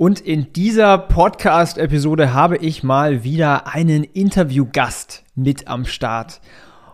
[0.00, 6.40] Und in dieser Podcast-Episode habe ich mal wieder einen Interviewgast mit am Start.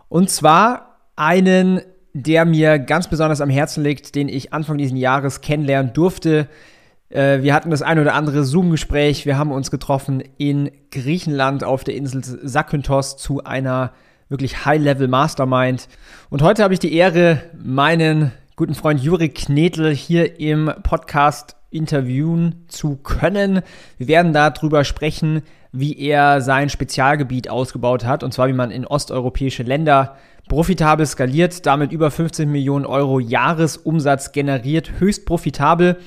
[0.08, 1.82] Und zwar einen,
[2.14, 6.48] der mir ganz besonders am Herzen liegt, den ich Anfang dieses Jahres kennenlernen durfte.
[7.08, 9.24] Äh, wir hatten das ein oder andere Zoom-Gespräch.
[9.24, 13.92] Wir haben uns getroffen in Griechenland auf der Insel Zakynthos zu einer
[14.28, 15.86] wirklich High-Level-Mastermind.
[16.28, 22.64] Und heute habe ich die Ehre, meinen guten Freund Juri Knetel hier im Podcast interviewen
[22.68, 23.60] zu können.
[23.98, 25.42] Wir werden darüber sprechen,
[25.72, 30.16] wie er sein Spezialgebiet ausgebaut hat, und zwar wie man in osteuropäische Länder
[30.48, 35.98] profitabel skaliert, damit über 15 Millionen Euro Jahresumsatz generiert, höchst profitabel.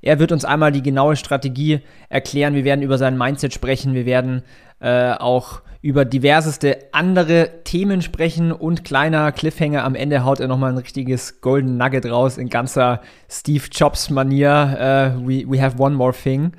[0.00, 2.54] Er wird uns einmal die genaue Strategie erklären.
[2.54, 3.94] Wir werden über sein Mindset sprechen.
[3.94, 4.42] Wir werden
[4.80, 10.70] äh, auch über diverseste andere Themen sprechen und kleiner Cliffhanger am Ende haut er nochmal
[10.70, 15.16] ein richtiges Golden Nugget raus in ganzer Steve Jobs Manier.
[15.18, 16.52] Uh, we, we have one more thing.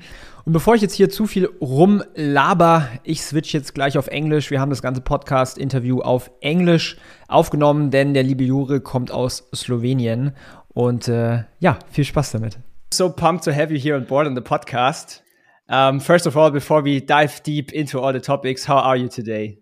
[0.44, 4.50] Und bevor ich jetzt hier zu viel rumlaber, ich switch jetzt gleich auf Englisch.
[4.50, 10.32] Wir haben das ganze Podcast-Interview auf Englisch aufgenommen, denn der liebe Jure kommt aus Slowenien.
[10.68, 12.58] Und äh, ja, viel Spaß damit.
[12.92, 15.23] So pumped to have you here on board on the podcast.
[15.68, 19.08] Um, first of all, before we dive deep into all the topics, how are you
[19.08, 19.58] today?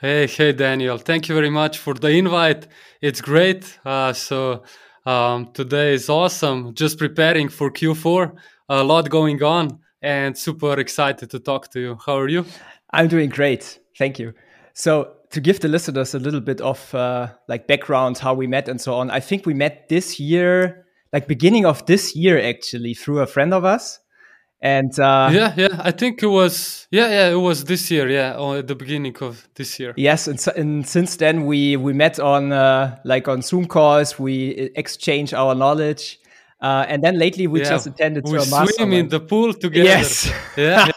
[0.00, 0.96] Hey, hey, Daniel.
[0.98, 2.68] Thank you very much for the invite.
[3.00, 3.78] It's great.
[3.84, 4.62] Uh, so
[5.06, 6.74] um, today is awesome.
[6.74, 8.32] Just preparing for Q4.
[8.68, 11.98] A lot going on, and super excited to talk to you.
[12.06, 12.46] How are you?
[12.92, 13.80] I'm doing great.
[13.98, 14.34] Thank you.
[14.72, 18.68] So to give the listeners a little bit of uh, like background, how we met
[18.68, 19.10] and so on.
[19.10, 23.52] I think we met this year, like beginning of this year, actually, through a friend
[23.52, 23.98] of us
[24.64, 28.34] and uh, yeah yeah i think it was yeah yeah it was this year yeah
[28.34, 32.18] or at the beginning of this year yes and, and since then we we met
[32.18, 36.18] on uh, like on zoom calls we exchange our knowledge
[36.62, 37.68] uh, and then lately we yeah.
[37.68, 40.88] just attended we to a swim in the pool together yes yeah,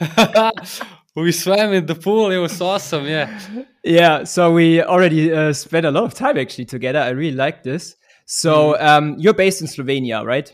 [0.00, 0.50] yeah.
[1.14, 3.40] we swam in the pool it was awesome yeah
[3.84, 7.62] yeah so we already uh, spent a lot of time actually together i really like
[7.62, 7.94] this
[8.26, 8.82] so mm.
[8.82, 10.52] um, you're based in slovenia right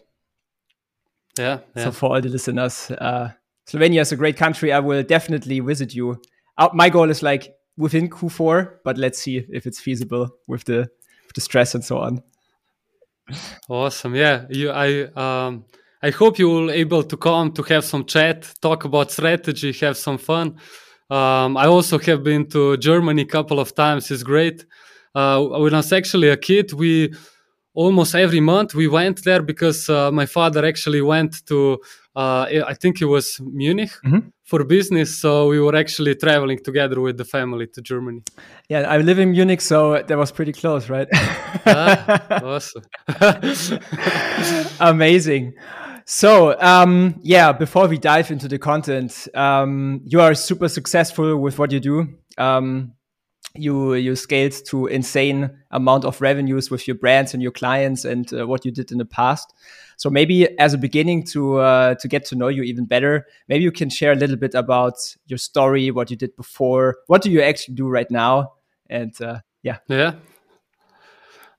[1.40, 1.84] yeah, yeah.
[1.84, 3.30] So for all the listeners, uh,
[3.66, 4.72] Slovenia is a great country.
[4.72, 6.20] I will definitely visit you.
[6.58, 10.88] Uh, my goal is like within Q4, but let's see if it's feasible with the
[11.26, 12.22] with the stress and so on.
[13.68, 14.14] Awesome.
[14.14, 14.70] Yeah, you.
[14.70, 15.64] I um.
[16.02, 19.98] I hope you will able to come to have some chat, talk about strategy, have
[19.98, 20.56] some fun.
[21.10, 24.10] Um, I also have been to Germany a couple of times.
[24.10, 24.64] It's great.
[25.14, 27.12] Uh, when I was actually a kid, we
[27.74, 31.78] almost every month we went there because uh, my father actually went to
[32.16, 34.28] uh, i think it was munich mm-hmm.
[34.44, 38.22] for business so we were actually traveling together with the family to germany.
[38.68, 41.08] Yeah i live in munich so that was pretty close right?
[41.66, 42.82] Ah, awesome.
[44.80, 45.54] Amazing.
[46.06, 51.58] So um, yeah before we dive into the content um, you are super successful with
[51.58, 52.08] what you do.
[52.36, 52.94] Um,
[53.54, 58.32] you you scaled to insane amount of revenues with your brands and your clients and
[58.32, 59.52] uh, what you did in the past.
[59.96, 63.64] So maybe as a beginning to uh, to get to know you even better maybe
[63.64, 64.94] you can share a little bit about
[65.26, 66.98] your story what you did before.
[67.06, 68.52] What do you actually do right now?
[68.88, 69.78] And uh, yeah.
[69.88, 70.14] Yeah.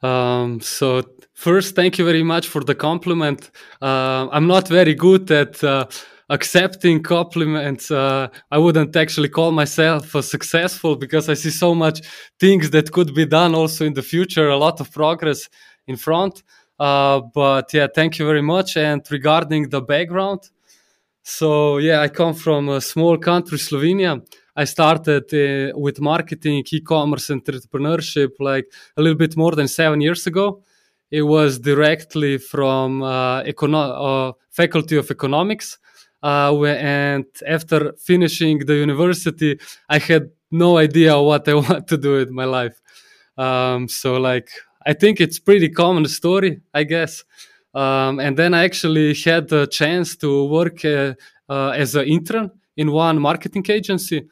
[0.01, 1.03] Um, so
[1.33, 3.51] first thank you very much for the compliment.
[3.81, 5.85] Uh, i'm not very good at uh,
[6.31, 7.91] accepting compliments.
[7.91, 12.01] Uh, I wouldn't actually call myself successful because I see so much
[12.39, 15.49] things that could be done also in the future, a lot of progress
[15.87, 16.41] in front.
[16.79, 18.77] Uh, but yeah, thank you very much.
[18.77, 20.49] And regarding the background,
[21.21, 24.21] so yeah, I come from a small country, Slovenia.
[24.55, 28.65] I started uh, with marketing, e-commerce, entrepreneurship like
[28.97, 30.63] a little bit more than seven years ago.
[31.11, 35.77] It was directly from uh, econo- uh, Faculty of Economics
[36.23, 39.59] and after finishing the university,
[39.89, 42.79] I had no idea what I want to do with my life.
[43.37, 44.49] Um, so like,
[44.85, 47.23] I think it's pretty common story, I guess.
[47.73, 51.13] Um, and then I actually had a chance to work uh,
[51.49, 54.27] uh, as an intern in one marketing agency,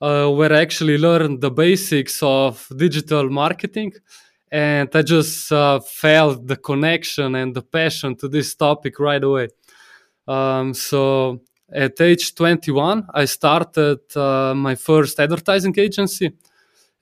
[0.00, 3.92] uh, where I actually learned the basics of digital marketing.
[4.52, 9.48] And I just uh, felt the connection and the passion to this topic right away.
[10.26, 11.40] Um, so
[11.72, 16.32] at age 21, I started uh, my first advertising agency.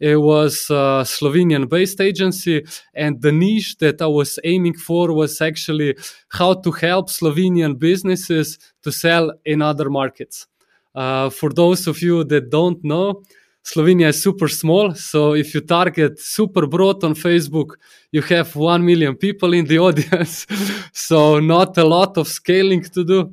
[0.00, 5.40] It was a Slovenian based agency, and the niche that I was aiming for was
[5.40, 5.96] actually
[6.28, 10.48] how to help Slovenian businesses to sell in other markets.
[10.94, 13.22] Uh, for those of you that don't know,
[13.64, 14.94] Slovenia is super small.
[14.94, 17.76] So if you target super broad on Facebook,
[18.10, 20.46] you have 1 million people in the audience.
[20.92, 23.32] so not a lot of scaling to do.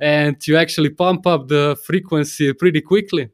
[0.00, 3.30] And you actually pump up the frequency pretty quickly.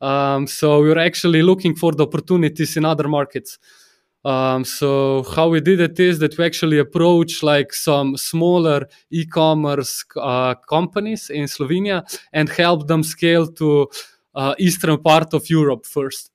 [0.00, 3.58] Um, so we're actually looking for the opportunities in other markets.
[4.24, 10.02] Um, so how we did it is that we actually approach like some smaller e-commerce
[10.16, 12.02] uh, companies in Slovenia
[12.32, 13.88] and help them scale to
[14.34, 16.30] uh, eastern part of Europe first.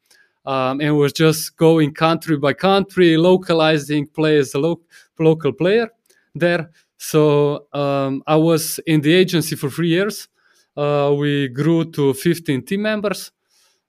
[0.45, 4.81] Um, and was just going country by country, localizing, players, lo-
[5.19, 5.89] local player
[6.33, 6.71] there.
[6.97, 10.27] So um, I was in the agency for three years.
[10.75, 13.31] Uh, we grew to 15 team members.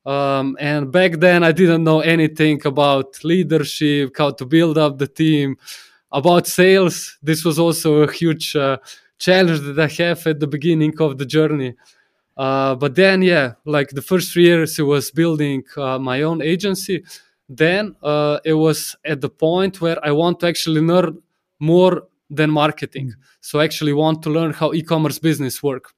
[0.04, 5.06] Um, and back then, I didn't know anything about leadership, how to build up the
[5.06, 5.56] team,
[6.10, 7.18] about sales.
[7.22, 8.78] This was also a huge uh,
[9.18, 11.74] challenge that I have at the beginning of the journey.
[12.40, 16.40] Uh, but then, yeah, like the first three years, it was building uh, my own
[16.40, 17.04] agency.
[17.50, 21.18] Then uh, it was at the point where I want to actually learn
[21.58, 23.12] more than marketing.
[23.42, 25.92] So I actually want to learn how e-commerce business work.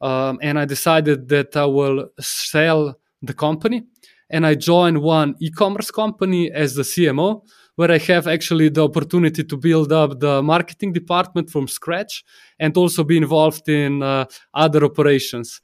[0.00, 3.84] Um, and I decided that I will sell the company.
[4.30, 7.42] And I joined one e-commerce company as the CMO,
[7.76, 12.24] where I have actually the opportunity to build up the marketing department from scratch
[12.58, 15.60] and also be involved in uh, other operations.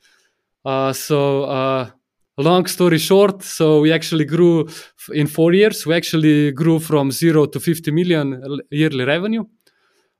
[0.64, 1.90] Uh, so, uh,
[2.36, 4.68] long story short, so we actually grew
[5.12, 5.86] in four years.
[5.86, 9.44] We actually grew from zero to 50 million yearly revenue.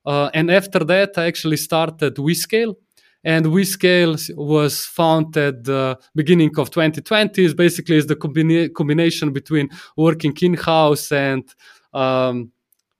[0.04, 2.74] Uh, and after that, I actually started WeScale.
[3.22, 7.44] And WeScale was founded the beginning of 2020.
[7.44, 11.44] Is basically is the combina- combination between working in house and
[11.92, 12.52] um,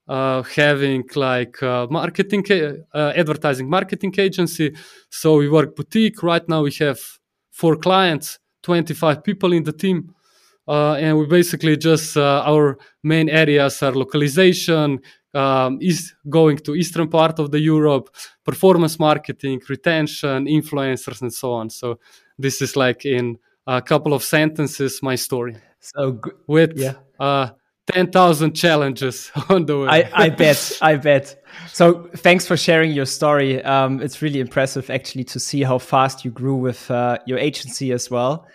[0.09, 2.45] uh, having like uh, marketing,
[2.93, 4.75] uh, advertising marketing agency.
[5.09, 6.23] So we work boutique.
[6.23, 6.99] Right now we have
[7.51, 10.15] four clients, 25 people in the team.
[10.67, 15.01] Uh, and we basically just, uh, our main areas are localization,
[15.35, 18.15] um, is going to eastern part of the Europe,
[18.45, 21.71] performance marketing, retention, influencers, and so on.
[21.71, 21.99] So
[22.39, 25.57] this is like in a couple of sentences my story.
[25.81, 27.51] So with yeah.
[27.91, 29.89] Uh, ten thousand challenges on the way.
[29.89, 31.43] I, I bet, I bet.
[31.69, 33.63] So thanks for sharing your story.
[33.65, 37.93] Um, it's really impressive actually to see how fast you grew with uh, your agency
[37.93, 38.47] as well.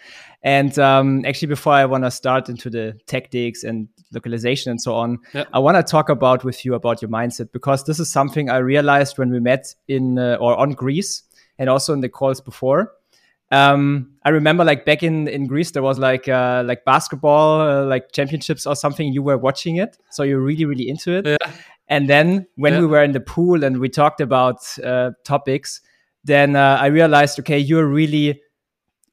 [0.45, 4.93] And um, actually, before I want to start into the tactics and localization and so
[4.93, 5.47] on, yep.
[5.51, 8.57] I want to talk about with you about your mindset because this is something I
[8.57, 11.23] realized when we met in uh, or on Greece
[11.57, 12.91] and also in the calls before.
[13.51, 17.85] Um, I remember like back in, in Greece, there was like uh, like basketball, uh,
[17.85, 19.13] like championships or something.
[19.13, 21.25] You were watching it, so you're really really into it.
[21.27, 21.51] Yeah.
[21.87, 22.79] And then when yeah.
[22.79, 25.81] we were in the pool and we talked about uh, topics,
[26.23, 28.41] then uh, I realized, okay, you're really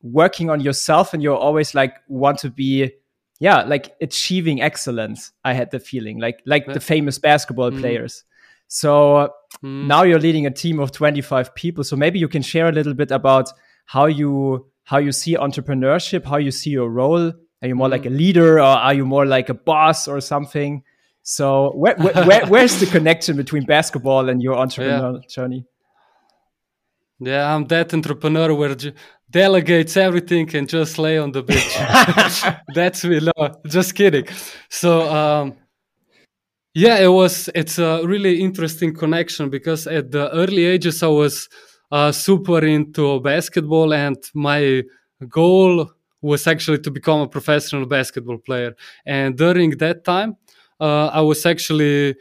[0.03, 2.91] working on yourself and you're always like want to be
[3.39, 6.75] yeah like achieving excellence i had the feeling like like yeah.
[6.75, 7.79] the famous basketball mm.
[7.79, 8.25] players
[8.67, 9.33] so
[9.65, 9.87] mm.
[9.87, 12.95] now you're leading a team of 25 people so maybe you can share a little
[12.95, 13.53] bit about
[13.87, 17.93] how you how you see entrepreneurship how you see your role are you more mm.
[17.93, 20.83] like a leader or are you more like a boss or something
[21.23, 25.29] so where, where, where where's the connection between basketball and your entrepreneurial yeah.
[25.29, 25.67] journey
[27.25, 28.93] yeah, I'm that entrepreneur where you
[29.31, 31.77] delegates everything and just lay on the beach.
[32.75, 33.21] That's me.
[33.21, 34.27] No, just kidding.
[34.69, 35.55] So, um,
[36.75, 37.49] yeah, it was.
[37.55, 41.49] It's a really interesting connection because at the early ages I was
[41.93, 44.83] uh, super into basketball, and my
[45.29, 48.75] goal was actually to become a professional basketball player.
[49.05, 50.37] And during that time,
[50.81, 52.17] uh, I was actually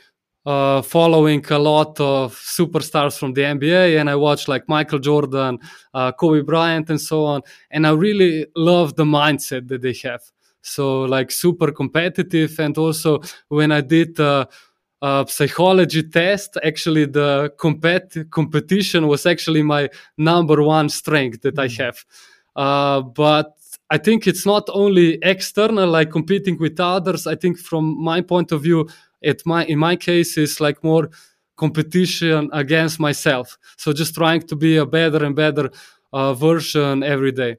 [0.45, 5.59] uh, following a lot of superstars from the NBA, and I watched like Michael Jordan,
[5.93, 7.41] uh, Kobe Bryant, and so on.
[7.69, 10.21] And I really love the mindset that they have.
[10.63, 14.19] So like super competitive, and also when I did
[15.27, 21.77] psychology test, actually the compet- competition was actually my number one strength that I mm.
[21.77, 22.05] have.
[22.55, 23.55] Uh, but
[23.89, 27.27] I think it's not only external, like competing with others.
[27.27, 28.87] I think from my point of view,
[29.21, 31.09] it my in my case is like more
[31.55, 35.69] competition against myself so just trying to be a better and better
[36.11, 37.55] uh, version every day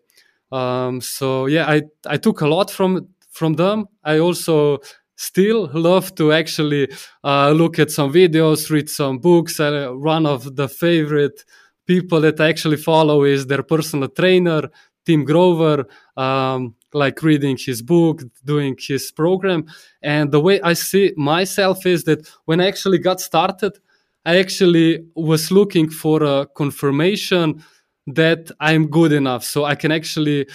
[0.51, 4.79] um, so yeah i i took a lot from from them i also
[5.23, 6.85] still love to actually
[7.25, 11.45] uh, look at some videos read some books uh, one of the favorite
[11.87, 14.63] people that I actually follow is their personal trainer,
[15.05, 15.87] Tim Grover,
[16.17, 19.67] um, like reading his book, doing his program.
[20.03, 23.79] And the way I see myself is that when I actually got started,
[24.25, 27.65] I actually was looking for a confirmation
[28.07, 29.45] that I'm good enough.
[29.45, 30.47] So I can actually,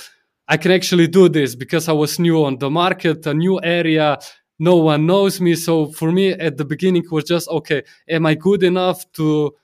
[0.47, 4.17] I can actually do this because I was new on the market, a new area.
[4.59, 5.55] No one knows me.
[5.55, 9.55] So for me at the beginning was just, okay, am I good enough to,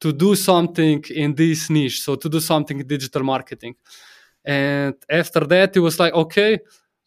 [0.00, 2.02] to do something in this niche?
[2.02, 3.76] So to do something in digital marketing.
[4.44, 6.58] And after that, it was like, okay,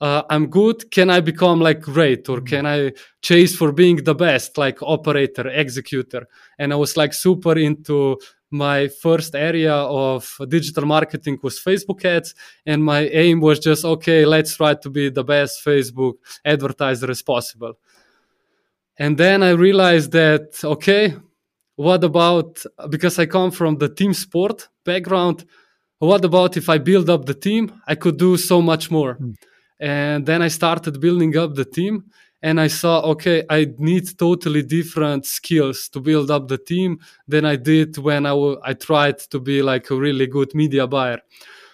[0.01, 0.91] uh, I'm good.
[0.91, 2.91] Can I become like great or can I
[3.21, 6.27] chase for being the best, like operator, executor?
[6.59, 8.19] And I was like super into
[8.53, 12.35] my first area of digital marketing was Facebook ads.
[12.65, 16.13] And my aim was just, okay, let's try to be the best Facebook
[16.45, 17.73] advertiser as possible.
[18.97, 21.15] And then I realized that, okay,
[21.75, 25.45] what about, because I come from the team sport background,
[25.97, 27.81] what about if I build up the team?
[27.87, 29.15] I could do so much more.
[29.15, 29.35] Mm.
[29.79, 32.05] And then I started building up the team
[32.43, 37.45] and I saw, okay, I need totally different skills to build up the team than
[37.45, 41.21] I did when I, w- I tried to be like a really good media buyer.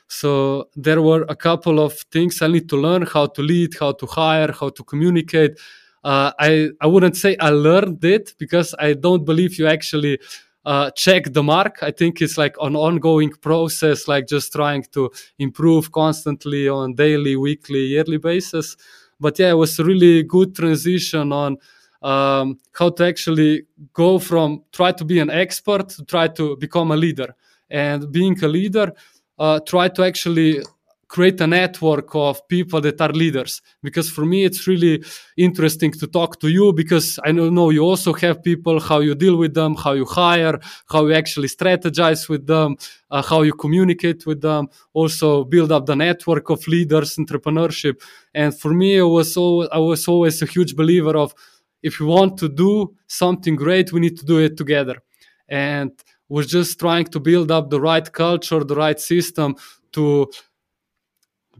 [0.07, 3.91] So there were a couple of things I need to learn how to lead, how
[3.93, 5.59] to hire, how to communicate.
[6.03, 10.19] Uh, I, I wouldn't say I learned it because I don't believe you actually
[10.65, 11.79] uh, check the mark.
[11.81, 17.35] I think it's like an ongoing process, like just trying to improve constantly on daily,
[17.35, 18.77] weekly, yearly basis.
[19.19, 21.57] But yeah, it was a really good transition on
[22.01, 26.91] um, how to actually go from try to be an expert to try to become
[26.91, 27.35] a leader.
[27.69, 28.93] And being a leader,
[29.37, 30.61] uh, try to actually
[31.09, 33.61] create a network of people that are leaders.
[33.81, 35.03] Because for me it's really
[35.37, 39.35] interesting to talk to you because i know you also have people how you deal
[39.35, 40.59] with them how you hire
[40.91, 42.75] how you actually strategize with them
[43.11, 47.95] uh, how you communicate with them also build up the network of leaders entrepreneurship.
[48.33, 51.33] And for me it was always, i was always a huge believer of
[51.81, 54.97] if you want to do something great we need to do it together.
[55.47, 55.91] And
[56.27, 59.55] was just trying to build up the right culture the right system
[59.91, 60.29] to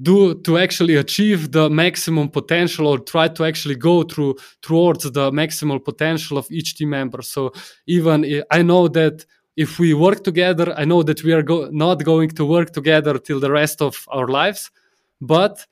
[0.02, 5.32] do to actually achieve the maximum potential or try to actually go through towards the
[5.32, 7.22] maximal potential of each team member.
[7.22, 7.52] So
[7.88, 9.26] even i know that
[9.58, 13.18] if we work together i know that we are go- not going to work together
[13.18, 14.72] till the rest of our lives
[15.22, 15.66] but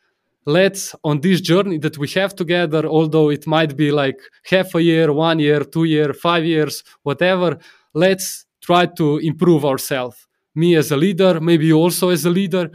[0.45, 4.81] let's on this journey that we have together although it might be like half a
[4.81, 7.57] year one year two year five years whatever
[7.93, 10.27] let's try to improve ourselves.
[10.55, 12.69] Me as a leader maybe also as a leader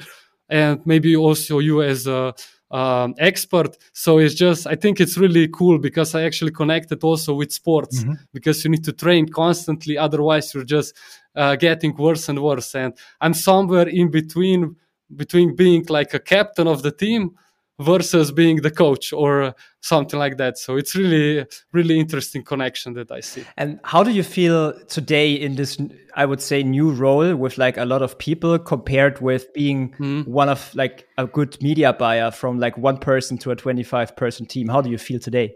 [0.52, 2.34] and maybe also you as a
[2.70, 3.76] um, expert.
[3.92, 8.02] So it's just, I think it's really cool because I actually connected also with sports
[8.02, 8.14] mm-hmm.
[8.32, 9.98] because you need to train constantly.
[9.98, 10.94] Otherwise, you're just
[11.34, 12.74] uh, getting worse and worse.
[12.74, 14.76] And I'm somewhere in between,
[15.16, 17.32] between being like a captain of the team
[17.80, 20.58] versus being the coach or something like that.
[20.58, 23.44] So it's really, really interesting connection that I see.
[23.56, 25.78] And how do you feel today in this,
[26.14, 30.26] I would say, new role with like a lot of people compared with being mm.
[30.26, 34.46] one of like a good media buyer from like one person to a 25 person
[34.46, 34.68] team?
[34.68, 35.54] How do you feel today?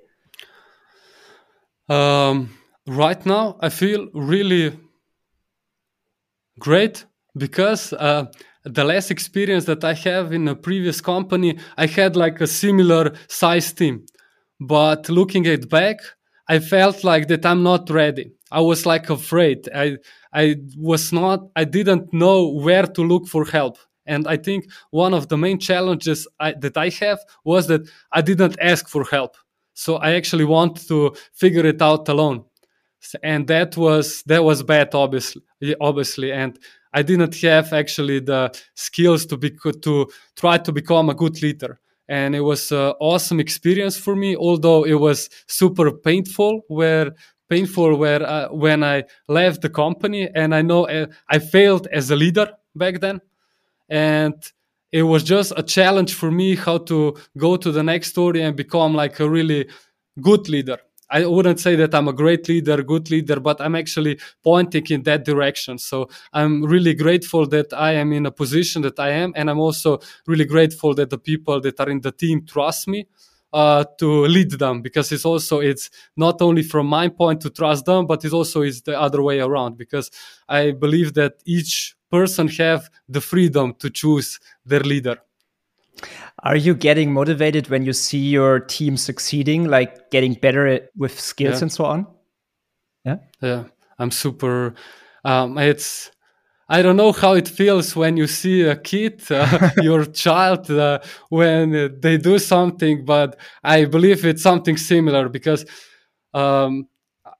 [1.88, 2.56] Um,
[2.86, 4.76] right now, I feel really
[6.58, 7.04] great
[7.36, 8.26] because uh,
[8.66, 13.14] the less experience that I have in a previous company, I had like a similar
[13.28, 14.06] size team.
[14.60, 15.98] But looking at back,
[16.48, 18.32] I felt like that I'm not ready.
[18.50, 19.68] I was like afraid.
[19.74, 19.98] I
[20.32, 23.78] I was not I didn't know where to look for help.
[24.06, 28.22] And I think one of the main challenges I, that I have was that I
[28.22, 29.36] didn't ask for help.
[29.74, 32.44] So I actually want to figure it out alone.
[33.22, 35.42] And that was that was bad obviously
[35.80, 36.58] obviously and
[36.96, 39.50] I didn't have actually the skills to be
[39.82, 41.78] to try to become a good leader.
[42.08, 46.62] And it was an awesome experience for me, although it was super painful.
[46.68, 47.12] Where
[47.50, 52.10] painful where uh, when I left the company, and I know uh, I failed as
[52.10, 53.20] a leader back then,
[53.90, 54.34] and
[54.90, 58.56] it was just a challenge for me how to go to the next story and
[58.56, 59.68] become like a really
[60.20, 60.78] good leader
[61.10, 65.02] I wouldn't say that I'm a great leader, good leader, but I'm actually pointing in
[65.04, 65.78] that direction.
[65.78, 69.32] So I'm really grateful that I am in a position that I am.
[69.36, 73.06] And I'm also really grateful that the people that are in the team trust me.
[73.52, 77.86] Uh, to lead them because it's also it's not only from my point to trust
[77.86, 80.10] them but it also is the other way around because
[80.48, 85.16] i believe that each person have the freedom to choose their leader
[86.42, 91.56] are you getting motivated when you see your team succeeding, like getting better with skills
[91.56, 91.62] yeah.
[91.62, 92.06] and so on?
[93.04, 93.16] Yeah.
[93.40, 93.64] Yeah.
[93.98, 94.74] I'm super.
[95.24, 96.10] Um, it's
[96.68, 100.98] I don't know how it feels when you see a kid, uh, your child, uh,
[101.28, 105.64] when they do something, but I believe it's something similar because
[106.34, 106.88] um,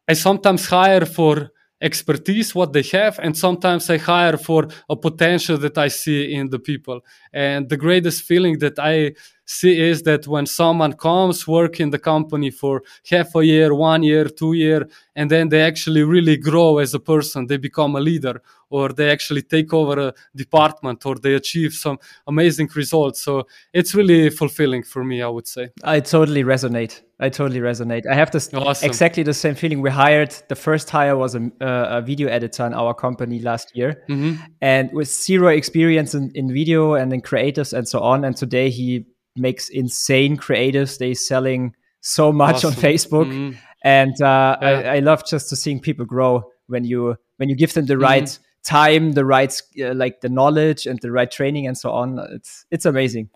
[0.08, 5.58] I sometimes hire for expertise what they have and sometimes i hire for a potential
[5.58, 7.00] that i see in the people.
[7.32, 9.12] And the greatest feeling that i
[9.46, 14.02] see is that when someone comes work in the company for half a year one
[14.02, 18.00] year two year and then they actually really grow as a person they become a
[18.00, 23.20] leader or they actually take over a department or they achieve some amazing results.
[23.20, 25.70] So it's really fulfilling for me i would say.
[25.84, 27.02] I totally resonate.
[27.18, 28.06] I totally resonate.
[28.10, 28.86] I have this awesome.
[28.86, 29.80] exactly the same feeling.
[29.80, 33.74] We hired the first hire was a, uh, a video editor in our company last
[33.74, 34.02] year.
[34.08, 34.42] Mm-hmm.
[34.60, 38.70] and with zero experience in, in video and in creatives and so on and today
[38.70, 40.98] he makes insane creatives.
[40.98, 42.70] They're selling so much awesome.
[42.70, 43.58] on Facebook, mm-hmm.
[43.82, 44.68] and uh, yeah.
[44.68, 47.94] I, I, love just to seeing people grow when you when you give them the
[47.94, 48.02] mm-hmm.
[48.02, 52.18] right time, the right uh, like the knowledge and the right training and so on.
[52.32, 53.30] It's it's amazing.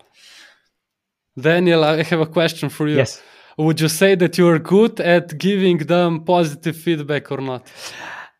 [1.39, 2.97] Daniel, I have a question for you.
[2.97, 3.21] Yes.
[3.57, 7.67] Would you say that you're good at giving them positive feedback or not?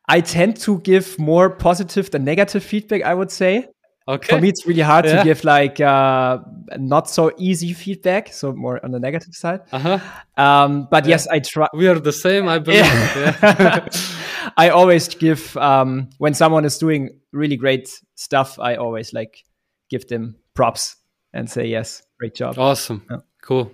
[0.07, 3.67] I tend to give more positive than negative feedback, I would say.
[4.07, 4.35] Okay.
[4.35, 5.17] For me, it's really hard yeah.
[5.17, 6.39] to give like uh,
[6.77, 9.61] not so easy feedback, so more on the negative side.
[9.71, 9.99] Uh-huh.
[10.37, 11.11] Um, but yeah.
[11.11, 11.67] yes, I try.
[11.73, 12.79] We are the same, I believe.
[12.83, 13.87] Yeah.
[14.57, 18.57] I always give um, when someone is doing really great stuff.
[18.59, 19.43] I always like
[19.89, 20.95] give them props
[21.31, 22.57] and say yes, great job.
[22.57, 23.17] Awesome, yeah.
[23.43, 23.71] cool,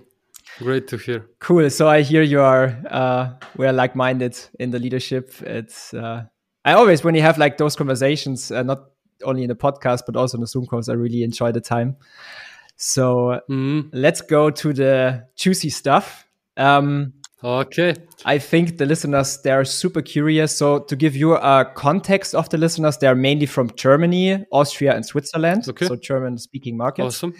[0.58, 1.26] great to hear.
[1.40, 1.70] Cool.
[1.70, 5.32] So I hear you are uh, we are like minded in the leadership.
[5.40, 6.24] It's uh,
[6.66, 8.90] I always when you have like those conversations, uh, not
[9.24, 10.88] only in the podcast but also in the Zoom calls.
[10.88, 11.96] I really enjoy the time.
[12.76, 13.88] So mm.
[13.92, 16.26] let's go to the juicy stuff.
[16.56, 17.96] Um, okay.
[18.24, 20.56] I think the listeners they're super curious.
[20.56, 25.04] So to give you a context of the listeners, they're mainly from Germany, Austria, and
[25.04, 25.68] Switzerland.
[25.68, 25.86] Okay.
[25.86, 27.16] So German speaking markets.
[27.16, 27.34] Awesome.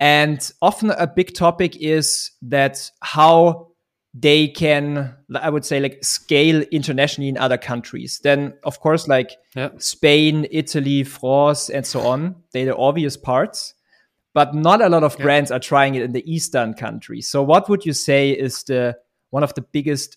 [0.00, 3.68] And often a big topic is that how
[4.14, 9.32] they can i would say like scale internationally in other countries then of course like
[9.56, 9.70] yeah.
[9.78, 13.74] spain italy france and so on they're the obvious parts
[14.32, 15.24] but not a lot of yeah.
[15.24, 18.96] brands are trying it in the eastern countries so what would you say is the
[19.30, 20.16] one of the biggest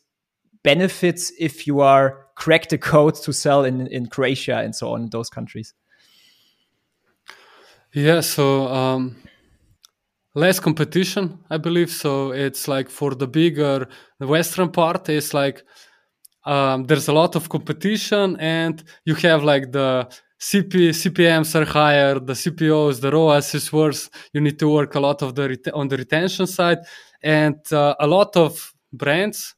[0.63, 5.03] benefits if you are crack the code to sell in in croatia and so on
[5.03, 5.73] in those countries
[7.93, 9.15] yeah so um
[10.37, 11.89] less competition, I believe.
[11.89, 13.87] So it's like for the bigger,
[14.19, 15.63] the western part is like
[16.45, 20.07] um, there's a lot of competition, and you have like the
[20.39, 24.09] CP, CPMs are higher, the CPOs, the ROAS is worse.
[24.33, 26.79] You need to work a lot of the on the retention side,
[27.23, 29.55] and uh, a lot of brands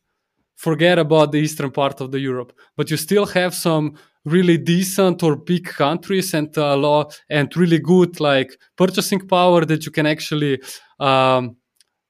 [0.55, 5.23] forget about the eastern part of the Europe, but you still have some really decent
[5.23, 10.05] or big countries and a lot and really good like purchasing power that you can
[10.05, 10.62] actually
[10.99, 11.55] um,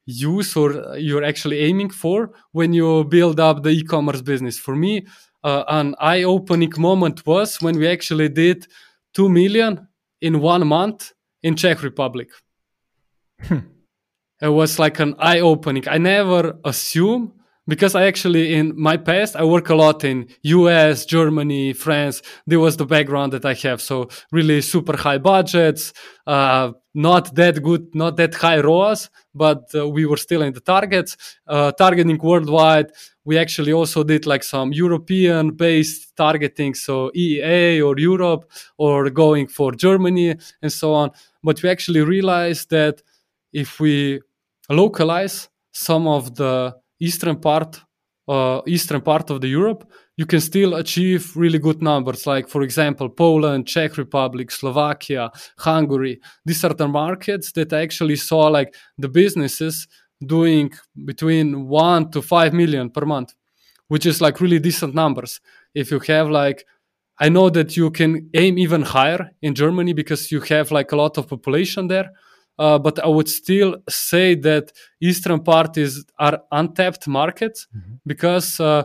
[0.05, 4.57] use or you're actually aiming for when you build up the e-commerce business.
[4.57, 5.05] For me,
[5.43, 8.67] uh, an eye-opening moment was when we actually did
[9.13, 9.87] two million
[10.21, 12.29] in one month in Czech Republic.
[13.41, 13.59] Hmm.
[14.41, 15.87] It was like an eye-opening.
[15.87, 17.33] I never assume
[17.69, 22.21] because I actually in my past I work a lot in US, Germany, France.
[22.47, 25.93] There was the background that I have, so really super high budgets,
[26.27, 30.59] uh, not that good, not that high ROAS, but uh, we were still in the
[30.59, 31.15] targets,
[31.47, 32.91] uh, targeting worldwide.
[33.23, 39.47] We actually also did like some European based targeting, so EEA or Europe or going
[39.47, 41.11] for Germany and so on.
[41.43, 43.03] But we actually realized that
[43.53, 44.21] if we
[44.69, 47.81] localize some of the eastern part
[48.29, 52.27] uh, eastern part of the Europe, you can still achieve really good numbers.
[52.27, 56.19] Like for example, Poland, Czech Republic, Slovakia, Hungary.
[56.45, 59.87] These are the markets that actually saw like the businesses
[60.23, 60.71] doing
[61.05, 63.33] between one to five million per month,
[63.87, 65.41] which is like really decent numbers.
[65.73, 66.65] If you have like
[67.19, 70.95] I know that you can aim even higher in Germany because you have like a
[70.95, 72.11] lot of population there.
[72.59, 77.93] Uh, but I would still say that eastern parties are untapped markets mm-hmm.
[78.05, 78.83] because uh,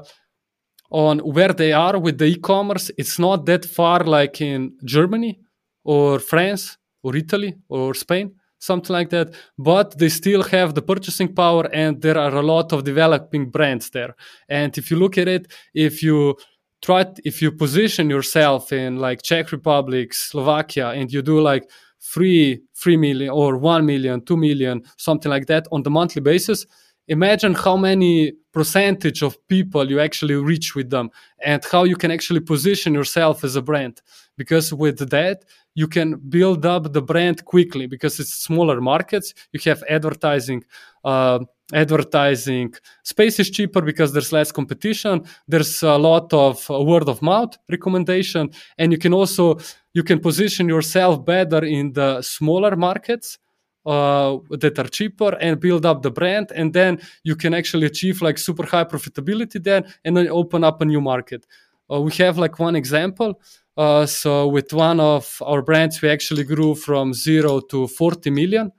[0.90, 5.40] on where they are with the e-commerce, it's not that far like in Germany
[5.82, 9.34] or France or Italy or Spain, something like that.
[9.58, 13.90] But they still have the purchasing power, and there are a lot of developing brands
[13.90, 14.14] there.
[14.48, 16.36] And if you look at it, if you
[16.80, 21.68] try, if you position yourself in like Czech Republic, Slovakia, and you do like
[22.12, 26.66] three three million or one million two million something like that on the monthly basis.
[27.08, 31.10] Imagine how many percentage of people you actually reach with them
[31.44, 34.00] and how you can actually position yourself as a brand.
[34.36, 39.34] Because with that you can build up the brand quickly because it's smaller markets.
[39.52, 40.64] You have advertising
[41.04, 41.40] uh,
[41.72, 45.24] advertising space is cheaper because there's less competition.
[45.48, 48.50] There's a lot of uh, word of mouth recommendation.
[48.78, 49.58] And you can also
[49.94, 53.38] you can position yourself better in the smaller markets
[53.86, 56.52] uh, that are cheaper and build up the brand.
[56.54, 60.80] And then you can actually achieve like super high profitability then and then open up
[60.80, 61.46] a new market.
[61.92, 63.40] Uh, we have like one example
[63.76, 68.70] uh, so with one of our brands we actually grew from zero to 40 million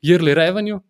[0.00, 0.80] yearly revenue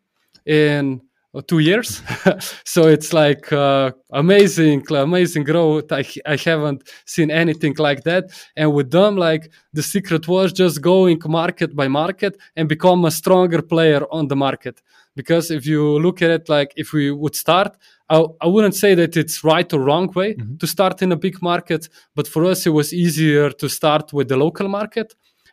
[0.46, 1.00] in
[1.46, 2.02] two years.
[2.64, 5.90] So it's like uh, amazing amazing growth.
[5.92, 8.24] I, I haven't seen anything like that.
[8.56, 13.10] And with them like the secret was just going market by market and become a
[13.10, 14.80] stronger player on the market
[15.18, 17.76] because if you look at it like if we would start
[18.08, 20.56] i, I wouldn't say that it's right or wrong way mm-hmm.
[20.60, 24.28] to start in a big market but for us it was easier to start with
[24.28, 25.08] the local market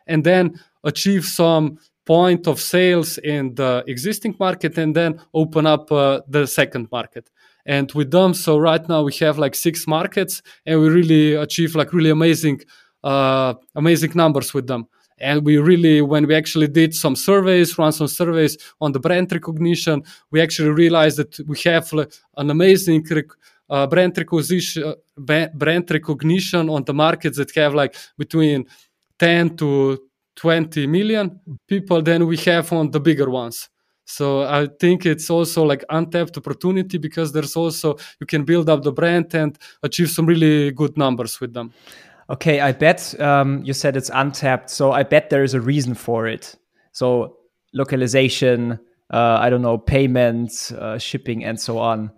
[0.06, 0.44] and then
[0.84, 6.46] achieve some point of sales in the existing market and then open up uh, the
[6.46, 7.28] second market
[7.66, 11.74] and with them so right now we have like six markets and we really achieve
[11.74, 12.60] like really amazing
[13.02, 14.86] uh, amazing numbers with them
[15.18, 19.30] and we really when we actually did some surveys run some surveys on the brand
[19.32, 21.90] recognition we actually realized that we have
[22.36, 23.24] an amazing rec-
[23.70, 28.64] uh, brand recognition brand recognition on the markets that have like between
[29.18, 29.98] 10 to
[30.36, 33.70] 20 million people than we have on the bigger ones.
[34.08, 38.84] So i think it's also like untapped opportunity because there's also you can build up
[38.84, 41.72] the brand and achieve some really good numbers with them
[42.28, 45.94] okay i bet um, you said it's untapped so i bet there is a reason
[45.94, 46.56] for it.
[46.92, 47.36] So
[47.74, 48.78] localization
[49.12, 52.10] uh, i don't know payments uh, shipping and so on.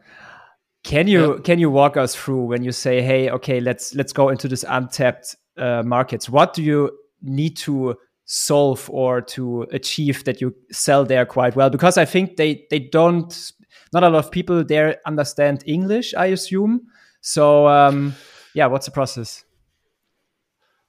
[0.84, 1.40] Can you yeah.
[1.42, 4.64] can you walk us through when you say hey okay let's let's go into this
[4.68, 6.90] untapped uh, markets what do you
[7.20, 11.70] need to solve or to achieve that you sell there quite well?
[11.70, 13.52] Because i think they they don't
[13.92, 16.82] not a lot of people there understand english i assume.
[17.20, 18.14] So um
[18.54, 19.44] yeah what's the process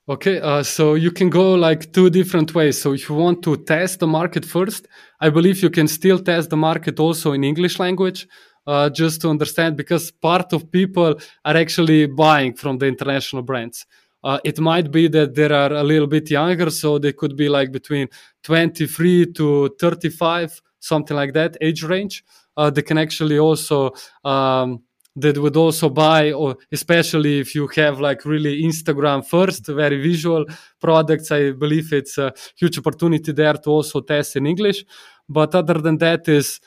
[0.10, 3.56] okay uh, so you can go like two different ways so if you want to
[3.58, 4.88] test the market first
[5.22, 8.28] i believe you can still test the market also in english language
[8.68, 13.86] uh, just to understand because part of people are actually buying from the international brands
[14.24, 17.48] uh, it might be that they are a little bit younger, so they could be
[17.48, 18.08] like between
[18.44, 22.24] 23 to 35, something like that age range.
[22.58, 23.92] Uh, they can actually also
[24.26, 24.84] um,
[25.22, 30.46] that would also buy, or especially if you have like really Instagram first, very visual
[30.80, 31.32] products.
[31.32, 34.86] I believe it's a huge opportunity there to also test in English.
[35.28, 36.60] But other than that, is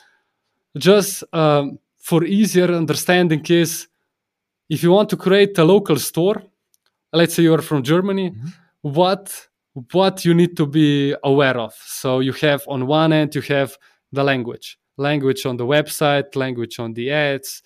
[0.77, 3.87] just um, for easier understanding is
[4.69, 6.41] if you want to create a local store
[7.13, 8.47] let's say you're from Germany, mm-hmm.
[8.81, 9.47] what
[9.91, 11.73] what you need to be aware of.
[11.73, 13.77] So you have on one end you have
[14.11, 17.63] the language, language on the website, language on the ads,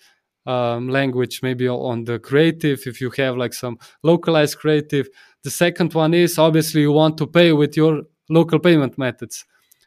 [0.48, 5.08] um, language maybe on the creative if you have like some localized creative.
[5.44, 9.46] The second one is obviously you want to pay with your local payment methods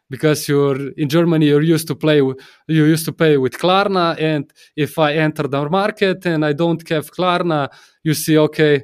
[0.09, 2.35] because you're in Germany you're used to play you
[2.67, 7.11] used to pay with Klarna and if I enter the market and I don't have
[7.11, 7.69] Klarna
[8.03, 8.83] you see okay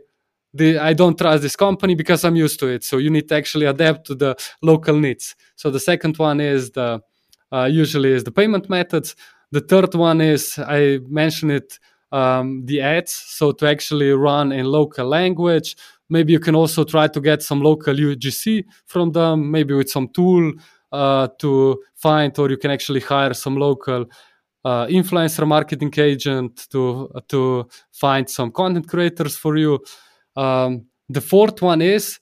[0.53, 2.83] the, I don't trust this company because I'm used to it.
[2.83, 5.35] So you need to actually adapt to the local needs.
[5.55, 7.01] So the second one is the
[7.51, 9.15] uh, usually is the payment methods.
[9.51, 11.79] The third one is I mentioned it
[12.12, 13.13] um, the ads.
[13.13, 15.75] So to actually run in local language,
[16.10, 20.10] maybe you can also try to get some local UGC from them, maybe with some
[20.10, 20.53] tool
[20.91, 24.05] uh, to find, or you can actually hire some local
[24.65, 29.79] uh, influencer marketing agent to to find some content creators for you.
[30.36, 32.19] Um, the fourth one is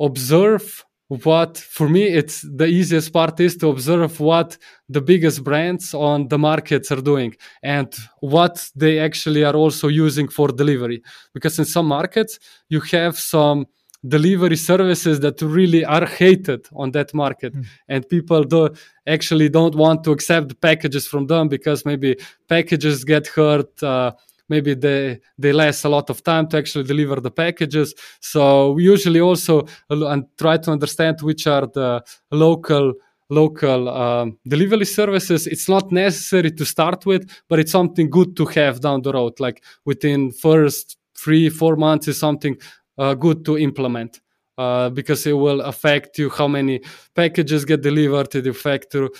[0.00, 0.84] observe
[1.24, 4.56] what for me it's the easiest part is to observe what
[4.88, 10.26] the biggest brands on the markets are doing and what they actually are also using
[10.28, 11.02] for delivery
[11.34, 12.38] because in some markets
[12.70, 13.66] you have some
[14.08, 17.64] delivery services that really are hated on that market mm.
[17.88, 18.68] and people do
[19.06, 22.16] actually don't want to accept packages from them because maybe
[22.48, 24.12] packages get hurt uh,
[24.52, 27.94] maybe they they last a lot of time to actually deliver the packages.
[28.20, 29.54] So we usually also
[29.88, 31.90] and try to understand which are the
[32.30, 32.86] local
[33.30, 35.46] local um, delivery services.
[35.46, 39.34] It's not necessary to start with but it's something good to have down the road.
[39.40, 39.58] Like
[39.90, 42.54] within first three four months is something
[42.98, 44.20] uh, good to implement
[44.58, 46.80] uh, because it will affect you how many
[47.14, 48.34] packages get delivered.
[48.34, 49.10] It affect you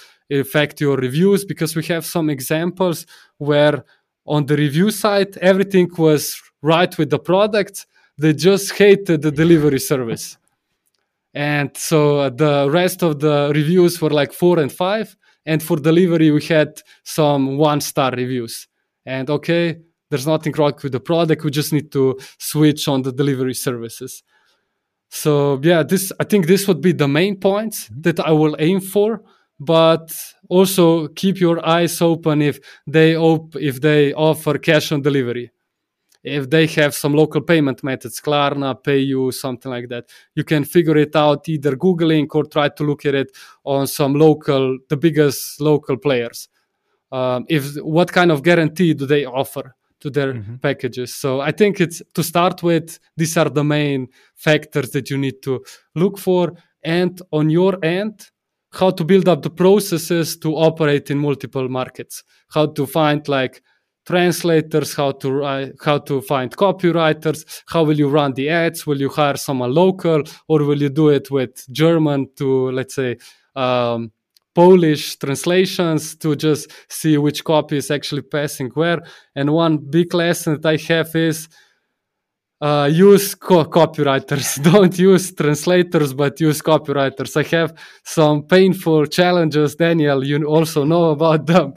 [0.40, 3.07] affect your reviews because we have some examples
[3.38, 3.85] where
[4.26, 7.87] on the review side everything was right with the product.
[8.18, 10.38] They just hated the delivery service.
[11.35, 15.16] And so uh, the rest of the reviews were like four and five.
[15.44, 18.68] And for delivery we had some one star reviews.
[19.06, 19.78] And okay
[20.11, 21.42] there's nothing wrong with the product.
[21.42, 24.22] We just need to switch on the delivery services.
[25.08, 28.00] So yeah this i think this would be the main points mm-hmm.
[28.02, 29.22] that i will aim for
[29.64, 30.12] but
[30.48, 35.51] also keep your eyes open if they op- if they offer cash on delivery.
[36.25, 40.05] If they have some local payment methods klarna payu something like that.
[40.35, 43.33] You can figure it out either googling or try to look at it
[43.64, 46.48] on some local the biggest local players.
[47.11, 50.57] Um, if what kind of guarantee do they offer to their mm-hmm.
[50.57, 51.14] packages?
[51.14, 55.42] So i think it's to start with these are the main factors that you need
[55.42, 56.53] to look for.
[56.85, 58.32] And on your end
[58.72, 62.24] how to build up the processes to operate in multiple markets.
[62.50, 63.62] How to find like
[64.06, 69.00] translators how to write, how to find copywriters how will you run the ads will
[69.00, 73.16] you hire someone local or will you do it with german to let's say
[73.54, 74.11] um,
[74.54, 79.00] polish translations to just see which copy is actually passing where?
[79.37, 81.48] And one big lesson that i have is
[82.62, 84.62] uh, use co- copywriters.
[84.72, 87.37] Don't use translators, but use copywriters.
[87.37, 90.25] I have some painful challenges, Daniel.
[90.25, 91.75] You also know about them.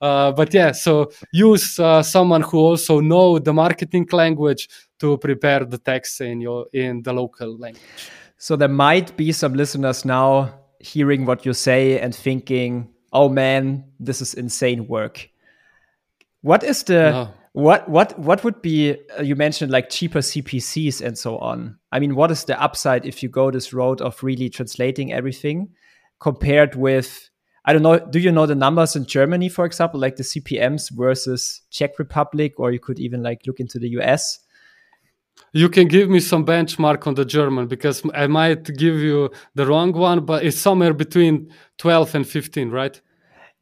[0.00, 4.68] Uh, but yeah, so use uh, someone who also know the marketing language
[4.98, 8.10] to prepare the text in your in the local language.
[8.36, 13.84] So there might be some listeners now hearing what you say and thinking, "Oh man,
[14.00, 15.30] this is insane work."
[16.42, 18.96] What is the no what what what would be?
[19.16, 21.78] Uh, you mentioned like cheaper CPCs and so on.
[21.92, 25.68] I mean, what is the upside if you go this road of really translating everything
[26.18, 27.30] compared with?
[27.64, 28.00] I don't know.
[28.00, 32.54] Do you know the numbers in Germany, for example, like the CPMS versus Czech Republic,
[32.58, 34.40] or you could even like look into the US?
[35.52, 39.64] You can give me some benchmark on the German because I might give you the
[39.64, 43.00] wrong one, but it's somewhere between 12 and 15, right?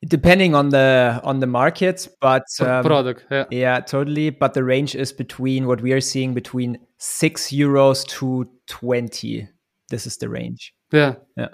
[0.07, 3.45] Depending on the on the market but um, product yeah.
[3.51, 4.31] yeah totally.
[4.31, 9.49] But the range is between what we are seeing between 6 euros to 20
[9.89, 10.73] this is the range.
[10.91, 11.15] Yeah.
[11.37, 11.49] Yeah.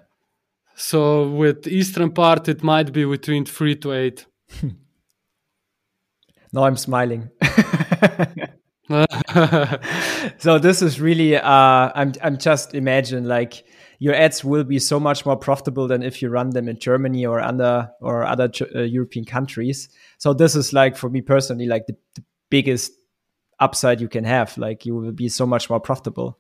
[0.76, 4.26] So with eastern part it might be between 3 to 8
[6.52, 7.28] no i'm smiling.
[10.38, 13.64] So this is really uh i'm i'm just imagine like
[13.98, 17.26] your ads will be so much more profitable than if you run them in Germany
[17.26, 19.88] or under or other uh, European countries.
[20.18, 22.92] So this is like for me personally like the, the biggest
[23.58, 24.56] upside you can have.
[24.56, 26.38] Like you will be so much more profitable.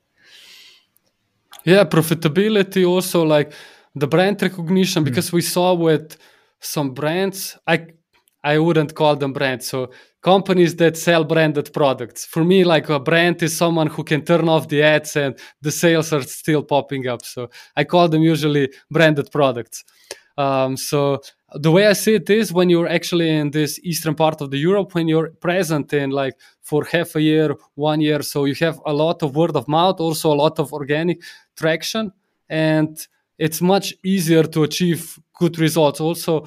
[1.64, 3.52] Yeah, profitability also like
[3.94, 5.06] the brand recognition mm.
[5.06, 6.16] because we saw with
[6.60, 7.86] some brands I
[8.44, 9.66] I wouldn't call them brands.
[9.66, 9.90] So
[10.22, 12.24] companies that sell branded products.
[12.24, 15.70] For me, like a brand is someone who can turn off the ads and the
[15.70, 17.24] sales are still popping up.
[17.24, 19.84] So I call them usually branded products.
[20.36, 21.20] Um, so
[21.54, 24.58] the way I see it is when you're actually in this eastern part of the
[24.58, 28.80] Europe, when you're present in like for half a year, one year, so you have
[28.86, 31.22] a lot of word of mouth, also a lot of organic
[31.56, 32.12] traction,
[32.48, 36.00] and it's much easier to achieve good results.
[36.00, 36.46] Also,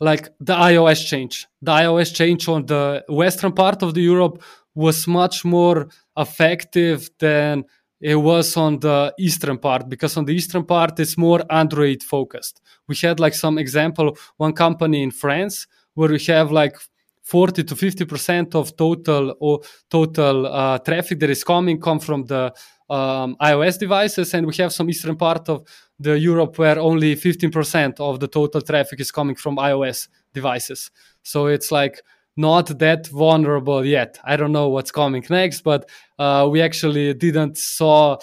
[0.00, 1.46] like the iOS change.
[1.62, 4.42] The iOS change on the western part of the Europe
[4.74, 7.64] was much more effective than
[8.00, 12.60] it was on the eastern part because on the eastern part it's more Android focused.
[12.88, 16.76] We had like some example, one company in France where we have like
[17.22, 22.24] 40 to 50 percent of total or total uh, traffic that is coming come from
[22.26, 22.52] the
[22.88, 25.66] um, iOS devices, and we have some eastern part of
[25.98, 30.90] the Europe where only 15% of the total traffic is coming from iOS devices.
[31.22, 32.02] So it's like
[32.36, 34.18] not that vulnerable yet.
[34.24, 38.18] I don't know what's coming next, but uh, we actually didn't saw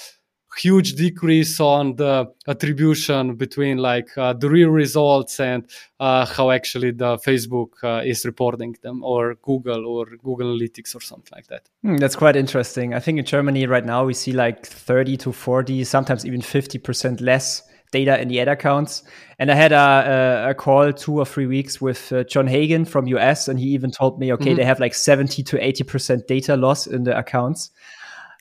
[0.57, 5.65] huge decrease on the attribution between like uh, the real results and
[5.99, 11.01] uh, how actually the Facebook uh, is reporting them or Google or Google Analytics or
[11.01, 11.69] something like that.
[11.85, 12.93] Mm, that's quite interesting.
[12.93, 17.21] I think in Germany right now we see like 30 to 40, sometimes even 50%
[17.21, 19.03] less data in the ad accounts.
[19.39, 22.85] And I had a, a, a call two or three weeks with uh, John Hagen
[22.85, 24.57] from US, and he even told me, okay, mm-hmm.
[24.57, 27.71] they have like 70 to 80% data loss in the accounts.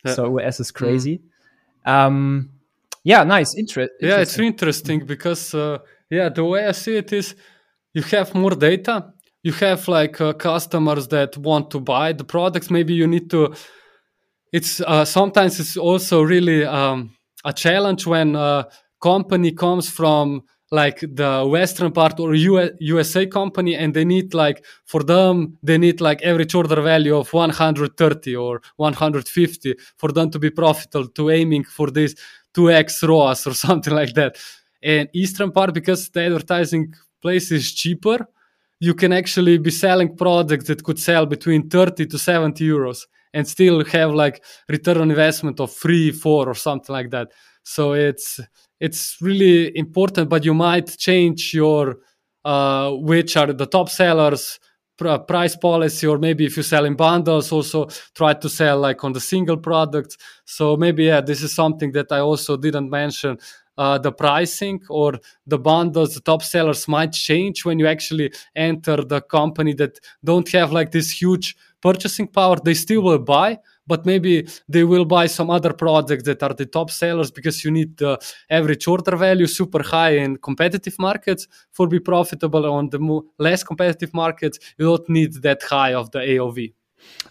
[0.05, 0.14] Yeah.
[0.14, 1.18] So US is crazy.
[1.18, 1.32] Mm-hmm.
[1.85, 2.51] Um,
[3.05, 3.55] yeah, nice.
[3.57, 5.79] Inter- yeah, it's interesting because uh,
[6.11, 7.35] yeah, the way I see it is,
[7.95, 9.12] you have more data.
[9.42, 12.71] You have like uh, customers that want to buy the products.
[12.71, 13.55] Maybe you need to.
[14.53, 18.68] It's uh, sometimes it's also really um, a challenge when a
[19.01, 20.42] company comes from
[20.73, 26.01] like the western part or usa company and they need like for them they need
[26.01, 31.63] like average order value of 130 or 150 for them to be profitable to aiming
[31.65, 32.15] for this
[32.55, 34.37] 2x ROAS or something like that.
[34.83, 38.27] And eastern part because the advertising place is cheaper
[38.83, 43.47] you can actually be selling products that could sell between 30 to 70 euros and
[43.47, 47.29] still have like return on investment of three four or something like that.
[47.63, 48.41] So it's
[48.83, 51.99] it's really important, but you might change your
[52.45, 54.59] uh, which are the top sellers
[54.99, 59.05] pr- price policy or maybe if you sell in bundles also try to sell like
[59.05, 60.16] on the single product.
[60.45, 63.38] So maybe yeah this is something that i also didn't mention.
[63.79, 68.97] Uh, the pricing or the bundles the top sellers might change when you actually enter
[68.97, 72.57] the company that don't have like this huge purchasing power.
[72.57, 76.66] They still will buy but maybe they will buy some other products that are the
[76.66, 78.18] top sellers because you need the
[78.51, 82.66] average order value super high in competitive markets for be profitable.
[82.66, 86.73] On the more, less competitive markets you don't need that high of the aov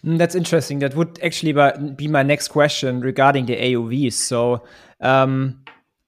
[0.05, 0.79] mm, that's interesting.
[0.79, 1.53] That would actually
[1.95, 4.63] be my next question regarding the aovs so
[4.99, 5.61] um,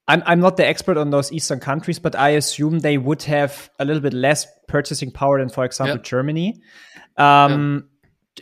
[0.06, 3.70] I'm, I'm not the expert on those eastern countries but i assume they would have
[3.78, 6.60] a little bit less purchasing power than for example germany.
[7.16, 7.88] Um,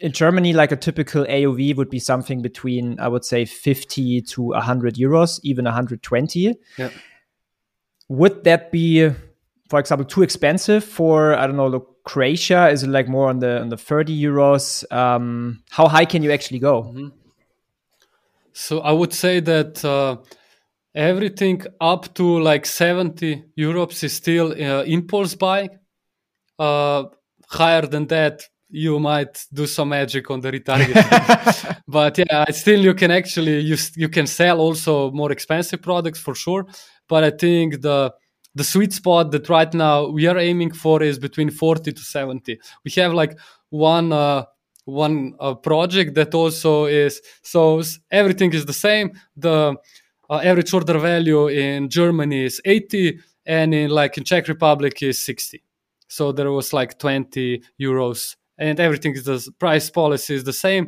[0.00, 4.42] in Germany, like a typical AOV would be something between, I would say, 50 to
[4.42, 6.54] 100 euros, even 120.
[6.78, 6.90] Yeah.
[8.08, 9.10] Would that be,
[9.68, 12.68] for example, too expensive for, I don't know, Croatia?
[12.68, 14.90] Is it like more on the on the 30 euros?
[14.92, 16.82] Um, how high can you actually go?
[16.82, 17.08] Mm-hmm.
[18.52, 20.16] So I would say that uh,
[20.94, 25.68] everything up to like 70 euros is still uh, impulse buy.
[26.58, 27.04] Uh,
[27.48, 31.82] higher than that, you might do some magic on the retargeting.
[31.88, 36.34] but yeah, still you can actually you you can sell also more expensive products for
[36.34, 36.66] sure.
[37.06, 38.14] But I think the
[38.54, 42.58] the sweet spot that right now we are aiming for is between 40 to 70.
[42.84, 44.44] We have like one uh,
[44.86, 49.12] one uh, project that also is so everything is the same.
[49.36, 49.76] The
[50.30, 55.22] uh, average order value in Germany is 80 and in like in Czech Republic is
[55.24, 55.62] 60.
[56.08, 60.84] So there was like 20 euros and everything is the price policy is the same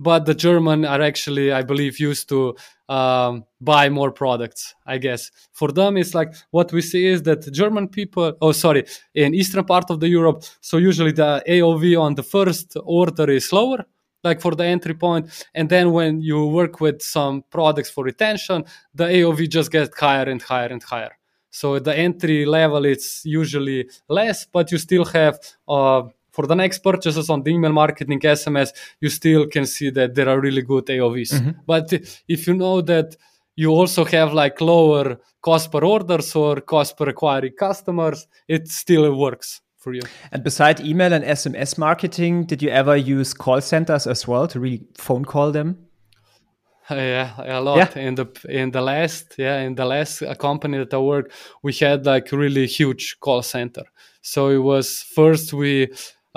[0.00, 2.54] but the german are actually i believe used to
[2.88, 5.30] um, buy more products i guess.
[5.52, 9.64] For them it's like what we see is that german people oh sorry in eastern
[9.64, 13.84] part of the europe so usually the aov on the first order is lower
[14.24, 18.64] like for the entry point and then when you work with some products for retention
[18.94, 21.14] the aov just gets higher and higher and higher.
[21.50, 25.38] So the entry level it's usually less but you still have
[25.68, 26.02] uh,
[26.38, 28.70] for the next purchases on the email marketing SMS,
[29.00, 31.32] you still can see that there are really good AOVs.
[31.32, 31.50] Mm-hmm.
[31.66, 31.92] But
[32.28, 33.16] if you know that
[33.56, 39.12] you also have like lower cost per orders or cost per acquiring customers, it still
[39.16, 40.02] works for you.
[40.30, 44.60] And beside email and SMS marketing, did you ever use call centers as well to
[44.60, 45.88] really phone call them?
[46.90, 48.02] yeah a lot yeah.
[48.02, 51.30] in the in the last yeah in the last company that i worked
[51.62, 53.84] we had like really huge call center
[54.22, 55.88] so it was first we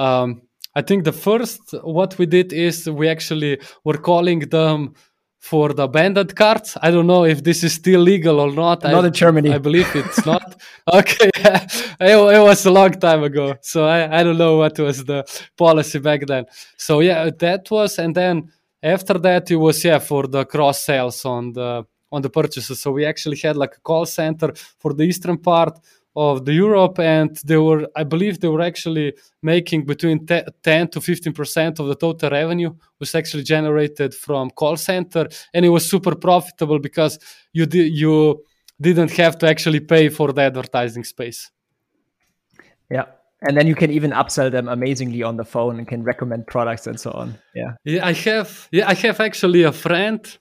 [0.02, 0.42] um,
[0.76, 4.94] I think the first what we did is we actually were calling them
[5.40, 6.78] for the abandoned carts.
[6.82, 8.84] I don't know if this is still legal or not.
[8.84, 9.52] Not I, in Germany.
[9.52, 10.62] I believe it's not.
[10.94, 11.68] okay, yeah.
[12.00, 15.26] it, it, was a long time ago, so I, I don't know what was the
[15.58, 16.46] policy back then.
[16.78, 18.52] So yeah, that was, and then
[18.84, 22.80] after that it was yeah for the cross sales on the on the purchases.
[22.80, 25.80] So we actually had like a call center for the eastern part
[26.15, 31.02] of the Europe, and they were, I believe, they were actually making between 10 to
[31.02, 35.89] 15 percent of the total revenue was actually generated from call center, and it was
[35.89, 37.17] super profitable because
[37.54, 38.43] you did you
[38.80, 41.52] didn't have to actually pay for the advertising space.
[42.89, 43.06] Yeah.
[43.43, 46.86] And then you can even upsell them amazingly on the phone and can recommend products
[46.86, 47.38] and so on.
[47.56, 47.74] Yeah.
[47.84, 48.67] Yeah, I have.
[48.71, 50.38] Yeah, I have actually a friend.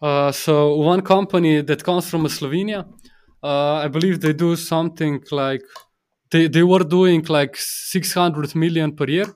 [0.00, 2.86] Uh, so one company that comes from Slovenia
[3.44, 5.62] uh, I believe they do something like
[6.30, 9.26] they, they were doing like 600 million per year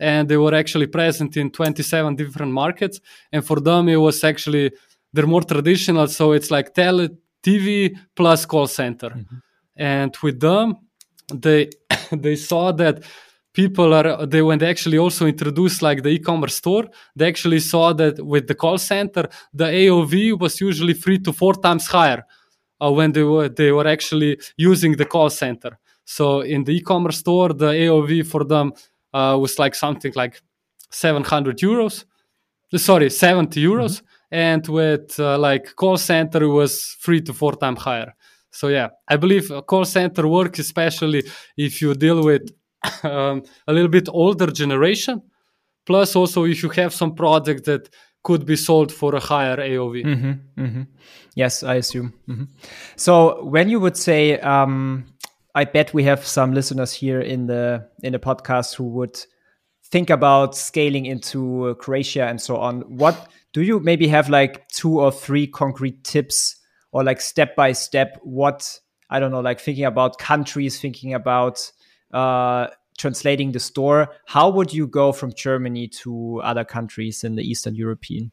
[0.00, 3.00] and they were actually present in 27 different markets.
[3.32, 4.72] And for them it was actually
[5.12, 7.08] they're more traditional so it's like tele
[7.42, 9.10] tv plus call center.
[9.10, 9.36] Mm-hmm.
[9.76, 10.76] and with them
[11.32, 11.68] they
[12.12, 13.04] they saw that
[13.52, 16.86] people are they when they actually also introduced like the e-commerce store
[17.16, 21.54] they actually saw that with the call center the aov was usually three to four
[21.54, 22.22] times higher
[22.80, 25.78] uh, when they were they were actually using the call center.
[26.04, 28.72] So in the e-commerce store, the AOV for them
[29.12, 30.40] uh, was like something like
[30.90, 32.04] 700 euros.
[32.74, 33.96] Sorry, 70 euros.
[33.96, 34.04] Mm-hmm.
[34.30, 38.14] And with uh, like call center, it was three to four times higher.
[38.50, 41.24] So yeah, I believe call center work, especially
[41.56, 42.50] if you deal with
[43.02, 45.22] um, a little bit older generation.
[45.86, 47.88] Plus, also if you have some product that
[48.22, 50.04] could be sold for a higher AOV.
[50.04, 50.82] Mm-hmm, mm-hmm.
[51.34, 52.14] Yes, I assume.
[52.28, 52.44] Mm-hmm.
[52.96, 55.06] So when you would say, um,
[55.54, 59.18] I bet we have some listeners here in the in the podcast who would
[59.84, 62.82] think about scaling into Croatia and so on.
[62.82, 66.56] What do you maybe have like two or three concrete tips
[66.92, 68.18] or like step by step?
[68.22, 68.78] What
[69.10, 71.72] I don't know, like thinking about countries, thinking about
[72.12, 74.08] uh, translating the store.
[74.26, 78.32] How would you go from Germany to other countries in the Eastern European?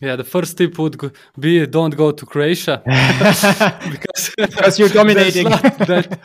[0.00, 0.98] Yeah, the first tip would
[1.38, 2.82] be don't go to Croatia
[3.90, 5.44] because, because you're dominating.
[5.44, 6.18] that,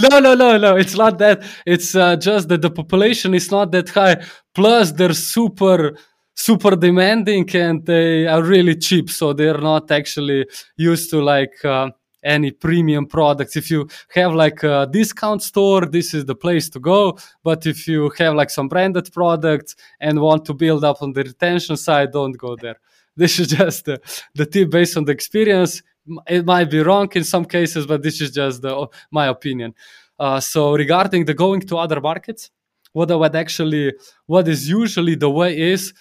[0.00, 0.76] no, no, no, no.
[0.76, 1.42] It's not that.
[1.66, 4.24] It's uh, just that the population is not that high.
[4.54, 5.96] Plus, they're super,
[6.34, 9.10] super demanding and they are really cheap.
[9.10, 10.46] So they're not actually
[10.76, 11.64] used to like.
[11.64, 11.90] Uh,
[12.24, 13.56] any premium products.
[13.56, 17.18] If you have like a discount store, this is the place to go.
[17.42, 21.22] But if you have like some branded products and want to build up on the
[21.22, 22.76] retention side, don't go there.
[23.16, 24.00] This is just the,
[24.34, 25.82] the tip based on the experience.
[26.26, 29.72] It might be wrong in some cases, but this is just the, my opinion.
[30.18, 32.50] Uh, so regarding the going to other markets,
[32.92, 33.92] what I would actually,
[34.26, 35.92] what is usually the way is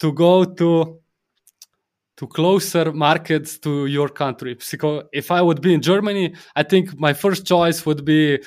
[0.00, 1.01] to go to
[2.22, 4.54] to closer markets to your country.
[4.54, 8.38] Because if I would be in Germany, I think my first choice would be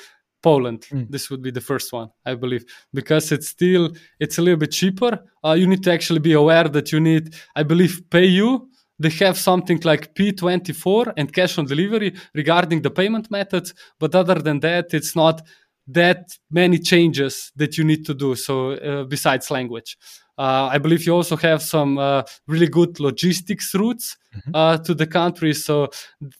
[0.42, 0.86] Poland.
[0.90, 1.10] Mm.
[1.10, 2.64] This would be the first one, I believe,
[2.94, 5.12] because it's still it's a little bit cheaper.
[5.44, 8.60] Uh, you need to actually be aware that you need, I believe, PayU.
[8.98, 14.36] They have something like P24 and cash on delivery regarding the payment methods, but other
[14.36, 15.42] than that, it's not
[15.88, 18.34] that many changes that you need to do.
[18.36, 19.98] So uh, besides language.
[20.38, 24.50] Uh, I believe you also have some uh, really good logistics routes mm-hmm.
[24.54, 25.54] uh, to the country.
[25.54, 25.88] So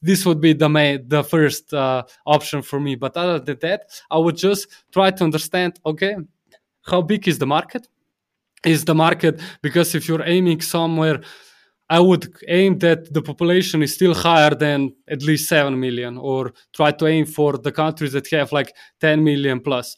[0.03, 2.95] this would be the main, the first uh, option for me.
[2.95, 5.81] But other than that, I would just try to understand.
[5.87, 6.17] Okay,
[6.85, 7.89] how big is the market?
[8.65, 11.21] Is the market because if you're aiming somewhere,
[11.89, 16.53] I would aim that the population is still higher than at least seven million, or
[16.75, 19.97] try to aim for the countries that have like 10 million plus.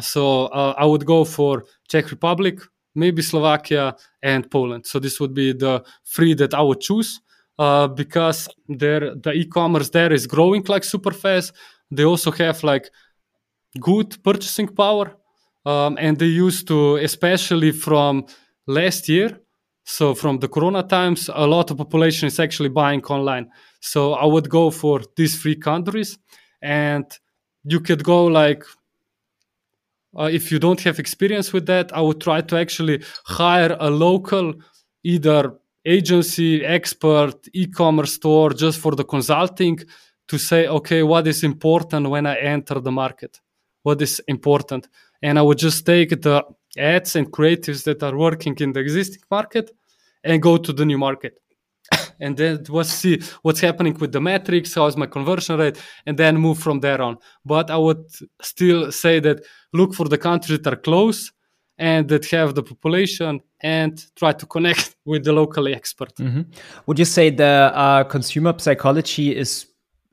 [0.00, 2.60] So uh, I would go for Czech Republic,
[2.94, 4.86] maybe Slovakia and Poland.
[4.86, 7.20] So this would be the three that I would choose
[7.58, 11.52] uh, because there the e-commerce there is growing like super fast.
[11.90, 12.90] They also have like
[13.80, 15.16] good purchasing power,
[15.66, 18.26] um, and they used to, especially from
[18.66, 19.40] last year,
[19.84, 23.50] so from the Corona times, a lot of population is actually buying online.
[23.80, 26.18] So I would go for these three countries,
[26.62, 27.04] and
[27.64, 28.64] you could go like
[30.18, 33.90] uh, if you don't have experience with that, I would try to actually hire a
[33.90, 34.54] local
[35.02, 39.78] either agency, expert, e-commerce store just for the consulting
[40.28, 43.40] to say, okay, what is important when I enter the market?
[43.82, 44.88] What is important?
[45.22, 46.44] And I would just take the
[46.78, 49.70] ads and creatives that are working in the existing market
[50.22, 51.38] and go to the new market.
[52.20, 56.36] And then was see what's happening with the metrics, how's my conversion rate, and then
[56.36, 57.16] move from there on.
[57.44, 58.04] But I would
[58.42, 61.32] still say that look for the countries that are close
[61.78, 66.14] and that have the population and try to connect with the local expert.
[66.16, 66.42] Mm-hmm.
[66.86, 69.66] Would you say the uh, consumer psychology is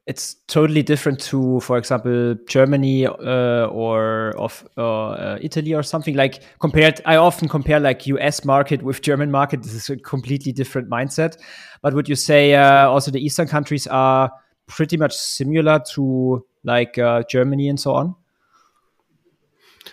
[0.08, 6.42] it's totally different to, for example, Germany uh, or of uh, Italy or something like
[6.60, 7.02] compared.
[7.06, 8.44] I often compare like U.S.
[8.44, 9.62] market with German market.
[9.62, 11.38] This is a completely different mindset.
[11.82, 14.32] But would you say uh, also the Eastern countries are
[14.66, 18.16] pretty much similar to like uh, Germany and so on?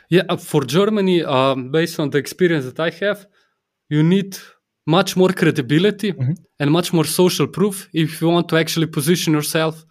[0.08, 3.26] Yeah, uh, for Germany, um, based on the experience that I have,
[3.90, 4.38] you need
[4.86, 6.32] much more credibility mm-hmm.
[6.60, 9.84] and much more social proof if you want to actually position yourself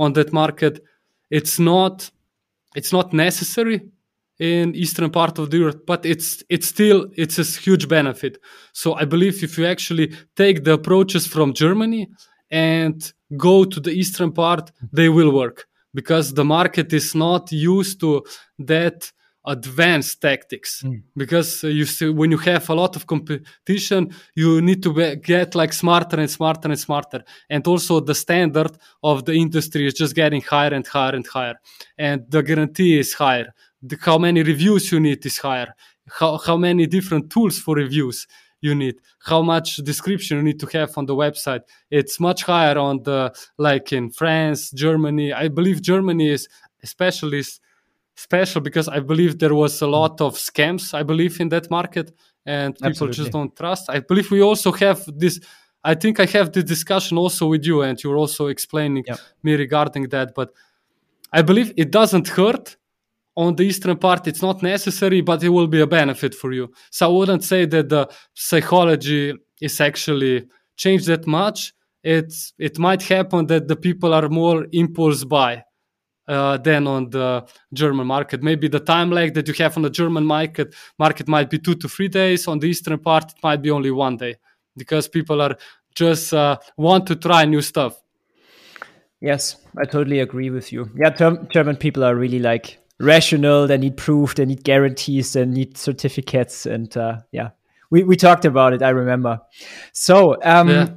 [0.00, 0.82] on that market.
[1.30, 2.10] It's not
[2.74, 3.80] it's not necessary
[4.38, 8.38] in eastern part of the Europe, but it's it's still it's a huge benefit.
[8.72, 12.08] So I believe if you actually take the approaches from Germany
[12.50, 18.00] and go to the eastern part, they will work because the market is not used
[18.00, 18.24] to
[18.58, 19.12] that
[19.50, 20.82] advanced tactics.
[20.82, 21.02] Mm.
[21.16, 24.00] because uh, you see when you have a lot of competition
[24.34, 27.20] you need to be, get like smarter and smarter and smarter.
[27.48, 28.72] And also the standard
[29.02, 31.56] of the industry is just getting higher and higher and higher.
[31.98, 33.48] And the guarantee is higher.
[33.82, 35.74] The, how many reviews you need is higher.
[36.18, 38.26] How, how many different tools for reviews
[38.60, 38.96] you need.
[39.24, 41.62] How much description you need to have on the website.
[41.90, 45.32] It's much higher on the like in france germany.
[45.32, 46.48] I believe germany is
[46.82, 47.42] especially
[48.20, 50.24] special because I believe there was a lot hmm.
[50.24, 50.94] of scams.
[50.94, 52.12] I believe in that market,
[52.46, 53.16] and people Absolutely.
[53.16, 53.90] just don't trust.
[53.90, 55.40] I believe we also have this
[55.82, 59.16] I think I have the discussion also with you, and you're also explaining Yeah.
[59.42, 60.34] me regarding that.
[60.34, 60.52] But
[61.32, 62.76] I believe it doesn't hurt
[63.36, 64.26] on the eastern part.
[64.26, 66.70] It's not necessary, but it will be a benefit for you.
[66.90, 70.46] So I wouldn't say that the psychology is actually
[70.76, 71.72] changed that much.
[72.02, 75.64] It's it might happen that the people are more impulse buy
[76.30, 78.42] uh, than on the German market.
[78.42, 81.74] Maybe the time lag that you have on the German market market might be two
[81.74, 82.46] to three days.
[82.48, 84.36] On the eastern part, it might be only one day
[84.76, 85.56] because people are
[85.94, 88.00] just uh, want to try new stuff.
[89.20, 90.88] Yes, I totally agree with you.
[90.96, 93.66] Yeah, term- German people are really like rational.
[93.66, 94.34] They need proof.
[94.34, 95.32] They need guarantees.
[95.32, 96.64] They need certificates.
[96.64, 97.50] And uh, yeah,
[97.90, 98.82] we, we talked about it.
[98.82, 99.40] I remember.
[99.92, 100.88] So um, Yeah.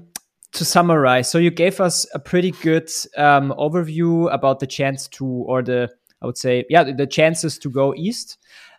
[0.54, 5.26] To summarize, so you gave us a pretty good um, overview about the chance to,
[5.26, 5.90] or the
[6.22, 8.38] I would say, yeah, the chances to go east.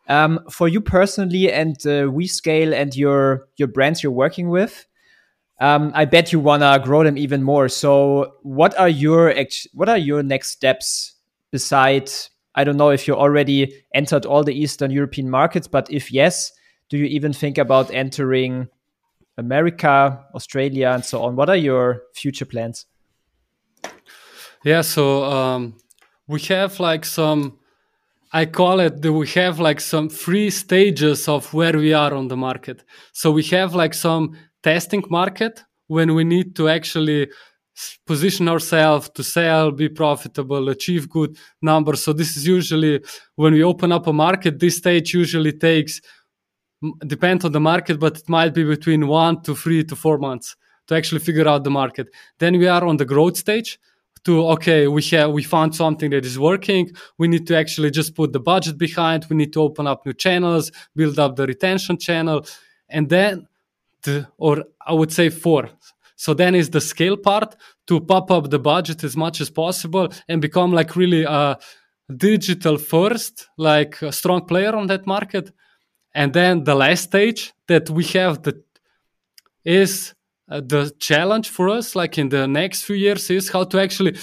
[0.08, 4.86] Um, for you personally, and uh, WeScale and your your brands you're working with,
[5.60, 7.68] um, I bet you wanna grow them even more.
[7.68, 9.34] So, what are your
[9.72, 11.12] what are your next steps?
[11.50, 12.10] Beside,
[12.56, 16.50] I don't know if you already entered all the Eastern European markets, but if yes,
[16.88, 18.68] do you even think about entering
[19.36, 21.36] America, Australia, and so on?
[21.36, 22.86] What are your future plans?
[24.64, 25.76] Yeah, so um,
[26.26, 27.58] we have like some,
[28.32, 32.36] I call it we have like some three stages of where we are on the
[32.36, 32.82] market.
[33.12, 37.28] So we have like some testing market when we need to actually
[38.06, 42.02] position ourselves to sell, be profitable, achieve good numbers.
[42.04, 43.02] So this is usually
[43.34, 46.00] when we open up a market, this stage usually takes
[47.06, 50.56] depends on the market, but it might be between one to three to four months
[50.86, 52.08] to actually figure out the market.
[52.38, 53.78] Then we are on the growth stage
[54.24, 56.90] to okay, we have we found something that is working.
[57.18, 59.26] We need to actually just put the budget behind.
[59.28, 62.46] We need to open up new channels, build up the retention channel,
[62.88, 63.46] and then
[64.02, 65.68] the or I would say four.
[66.16, 67.56] So then is the scale part
[67.86, 71.58] to pop up the budget as much as possible and become like really a
[72.16, 75.52] digital first, like a strong player on that market.
[76.14, 78.56] And then the last stage that we have that
[79.64, 80.14] is
[80.50, 84.16] uh, the challenge for us, like in the next few years, is how to actually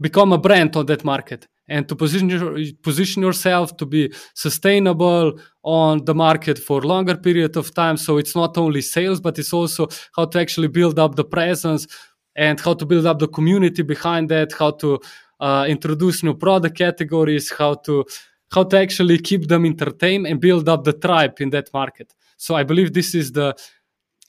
[0.00, 5.38] become a brand on that market and to position your, position yourself to be sustainable
[5.62, 7.96] on the market for longer period of time.
[7.96, 11.86] So it's not only sales, but it's also how to actually build up the presence
[12.34, 14.98] and how to build up the community behind that, how to
[15.40, 18.04] uh, introduce new product categories, how to
[18.52, 22.14] how to actually keep them entertained and build up the tribe in that market.
[22.36, 23.56] So I believe this is the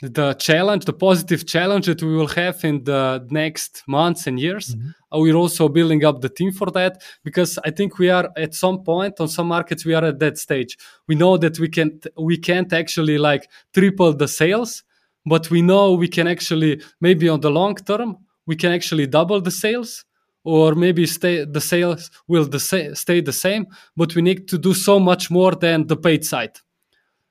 [0.02, 4.76] the challenge, the positive challenge that we will have in the next months and years.
[5.14, 8.54] Uh, We're also building up the team for that because I think we are at
[8.54, 10.78] some point on some markets we are at that stage.
[11.08, 14.84] We know that we can we can't actually like triple the sales,
[15.26, 19.40] but we know we can actually maybe on the long term we can actually double
[19.40, 20.06] the sales
[20.44, 23.66] or maybe stay the sales will the sa- stay the same,
[23.96, 26.60] but we need to do so much more than the paid side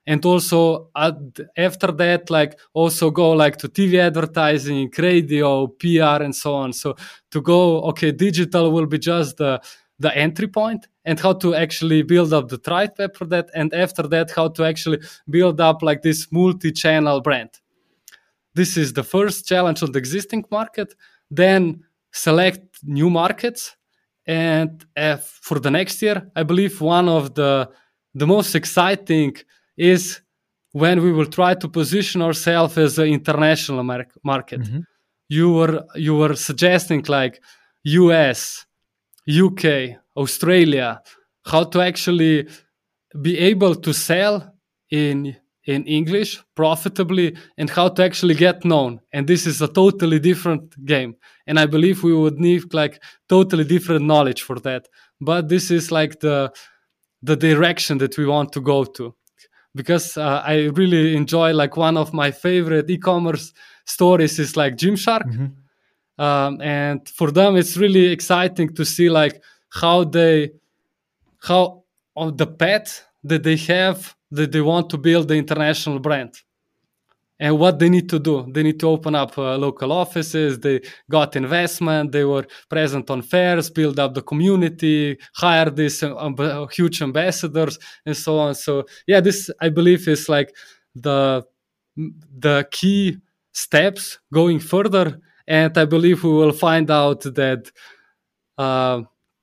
[0.07, 1.15] and also at,
[1.57, 6.73] after that like also go like to tv advertising radio pr and so on.
[6.73, 6.97] So
[7.31, 9.61] to go okay digital will be just the
[9.99, 14.03] the entry point and how to actually build up the tribe for that and after
[14.09, 15.01] that how to actually
[15.31, 17.51] build up like this multi-channel brand.
[18.55, 20.95] This is the first challenge on the existing market.
[21.31, 23.77] Then select new markets
[24.27, 27.69] and uh, for the next year i believe one of the
[28.15, 29.35] the most exciting
[29.77, 30.21] is
[30.73, 34.61] when we will try to position ourselves as an international mar- market.
[35.29, 37.43] You were you were suggesting like
[37.85, 38.67] US,
[39.29, 41.01] UK, Australia,
[41.47, 42.49] how to actually
[43.21, 44.55] be able to sell
[44.91, 49.01] in in English profitably and how to actually get known.
[49.13, 51.15] And this is a totally different game.
[51.47, 54.89] And I believe we would need like totally different knowledge for that.
[55.21, 56.53] But this is like the
[57.23, 59.15] the direction that we want to go to
[59.75, 63.53] because uh, I really enjoy like one of my favorite e-commerce
[63.85, 65.23] stories is like Gymshark,
[66.19, 69.41] um, and for them it's really exciting to see like
[69.71, 70.51] how they
[71.43, 71.85] how
[72.15, 76.35] on the path that they have that they want to build the international brand.
[77.41, 80.81] And what they need to do they need to open up uh, local offices they
[81.11, 87.03] got investment they were present on fairs build up the community hire these amb- huge
[87.03, 88.55] ambassadors and so on.
[88.55, 90.55] So yeah this i believe is like
[90.95, 91.43] the
[91.97, 93.19] the key
[93.53, 95.19] steps going further.
[95.49, 97.71] And i believe we will find out that
[98.59, 99.03] uh,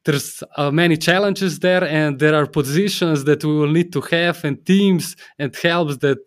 [0.10, 4.44] there's uh, many challenges there and there are positions that we will need to have
[4.44, 6.18] and teams and helps that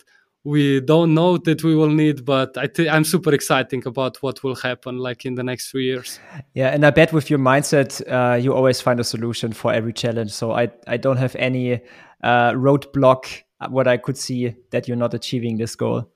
[0.44, 4.42] we don't know that we will need but i th- i'm super exciting about what
[4.44, 6.20] will happen like in the next three years.
[6.54, 9.92] Yeah and i bet with your mindset uh, you always find a solution for every
[9.92, 10.30] challenge.
[10.30, 11.80] So i i don't have any
[12.22, 13.24] uh, roadblock
[13.68, 16.08] what i could see that you're not achieving this goal.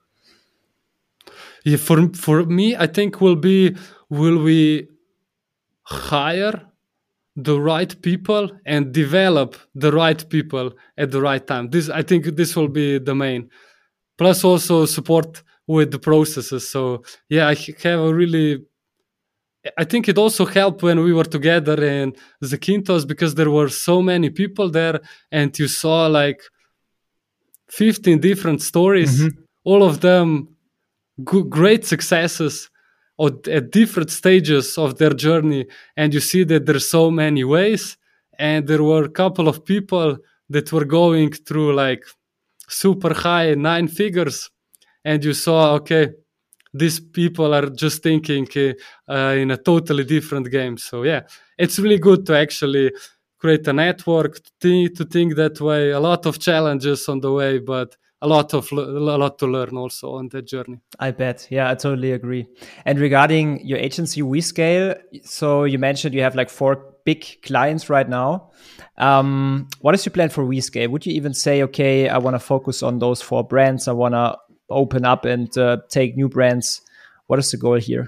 [1.65, 3.75] Yeah for for me i think will be
[4.09, 4.87] will we
[5.83, 6.66] hire
[7.37, 12.25] the right people and develop the right people at the right time this i think
[12.35, 13.49] this will be the main
[14.17, 16.67] plus also support with the processes.
[16.67, 18.63] So yeah, I have a really
[19.77, 24.01] I think it also helped when we were together in Zakynthos because there were so
[24.01, 26.41] many people there and you saw like
[27.69, 29.41] 15 different stories, mm-hmm.
[29.65, 30.55] all of them
[31.23, 32.69] great successes
[33.19, 35.65] at different stages of their journey.
[35.95, 37.97] And you see that there's so many ways.
[38.37, 40.17] And there were a couple of people
[40.49, 42.03] that were going through like
[42.67, 44.49] super high nine figures
[45.05, 46.09] and you saw okay
[46.73, 48.47] these people are just thinking
[49.09, 51.21] uh, in a totally different game so yeah
[51.57, 52.91] it's really good to actually
[53.39, 57.31] create a network to think, to think that way a lot of challenges on the
[57.31, 60.79] way but a lot of a lot to learn also on that journey.
[60.99, 61.47] I bet.
[61.49, 62.47] Yeah i totally agree.
[62.85, 68.09] And regarding your agency WeScale so you mentioned you have like four big clients right
[68.09, 68.51] now.
[68.97, 70.89] Um, what is your plan for WeScale?
[70.89, 73.87] Would you even say okay i want to focus on those four brands.
[73.87, 74.37] I want to
[74.69, 76.81] open up and uh, take new brands
[77.27, 78.07] what is the goal here?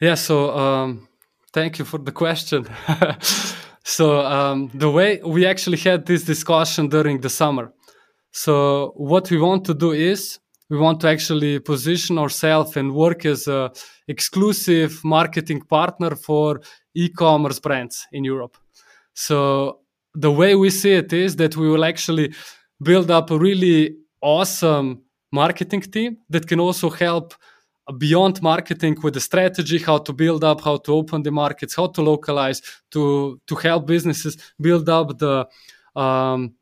[0.00, 1.08] Yeah so um,
[1.52, 2.66] thank you for the question.
[3.86, 7.70] So um, the way we actually had this discussion during the summer
[8.34, 13.24] so what we want to do is we want to actually position ourselves and work
[13.24, 13.70] as a
[14.08, 16.60] exclusive marketing partner for
[16.94, 18.56] e-commerce brands in Europe.
[19.14, 19.78] So
[20.14, 22.34] the way we see it is that we will actually
[22.82, 27.34] build up a really awesome marketing team that can also help
[27.98, 31.86] beyond marketing with the strategy how to build up how to open the markets how
[31.86, 35.46] to localize to to help businesses build up the
[35.94, 36.54] um,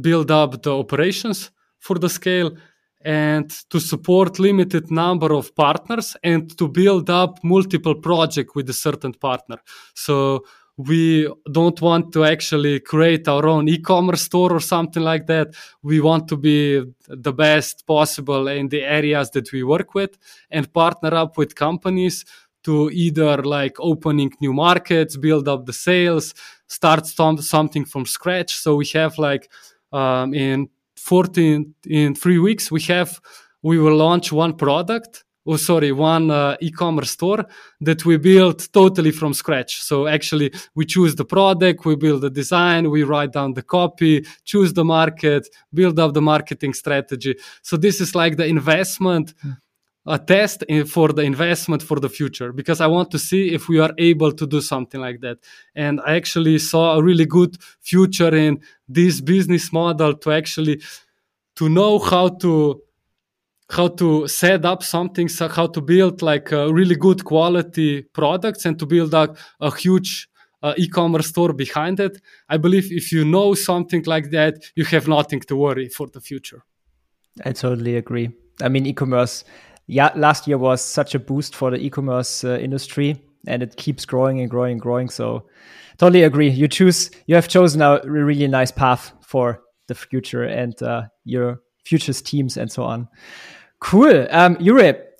[0.00, 2.56] build up the operations for the scale
[3.02, 8.74] and to support limited number of partners and to build up multiple project with a
[8.74, 9.56] certain partner.
[9.94, 10.44] So
[10.76, 15.54] we don't want to actually create our own e-commerce store or something like that.
[15.82, 20.16] We want to be the best possible in the areas that we work with
[20.50, 22.24] and partner up with companies
[22.64, 26.34] to either like opening new markets build up the sales
[26.70, 28.54] start something from scratch.
[28.54, 29.50] So we have like
[29.92, 33.20] um, in 14 in three weeks we have
[33.62, 37.44] we will launch one product oh sorry one uh, e-commerce store
[37.80, 39.80] that we built totally from scratch.
[39.82, 44.24] So actually we choose the product we build the design we write down the copy
[44.44, 47.36] choose the market build up the marketing strategy.
[47.62, 49.56] So this is like the investment mm
[50.06, 53.78] a test for the investment for the future because I want to see if we
[53.78, 55.38] are able to do something like that.
[55.74, 60.80] And I actually saw a really good future in this business model to actually
[61.56, 62.82] to know how to
[63.70, 68.64] how to set up something, so how to build like a really good quality products
[68.66, 70.28] and to build up a huge
[70.62, 72.20] uh, e-commerce store behind it.
[72.48, 76.20] I believe if you know something like that, you have nothing to worry for the
[76.20, 76.64] future.
[77.44, 78.30] I totally agree.
[78.60, 79.44] I mean, e-commerce
[79.90, 84.04] yeah, last year was such a boost for the e-commerce uh, industry, and it keeps
[84.04, 85.08] growing and growing and growing.
[85.08, 85.46] So,
[85.98, 86.48] totally agree.
[86.48, 91.60] You choose, you have chosen a really nice path for the future and uh, your
[91.84, 93.08] futures teams and so on.
[93.80, 94.56] Cool, um,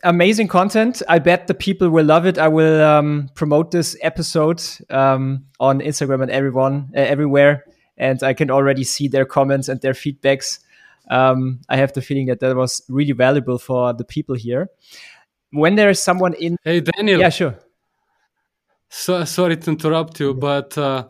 [0.04, 1.02] amazing content.
[1.08, 2.38] I bet the people will love it.
[2.38, 7.64] I will um, promote this episode um, on Instagram and everyone uh, everywhere,
[7.96, 10.60] and I can already see their comments and their feedbacks
[11.10, 14.70] um, I have the feeling that that was really valuable for the people here.
[15.50, 17.58] When there is someone in, hey Daniel, yeah, sure.
[18.88, 21.08] So sorry to interrupt you, but uh,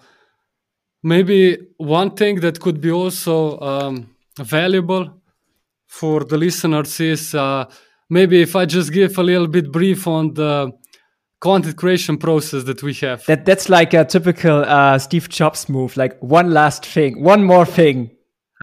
[1.03, 5.23] maybe one thing that could be also um, valuable
[5.87, 7.65] for the listeners is uh,
[8.09, 10.73] maybe if I just give a little bit brief on the
[11.41, 13.25] content creation process that we have.
[13.27, 17.67] That that's like a typical uh, Steve Jobs move, like one last thing, one more
[17.67, 18.11] thing,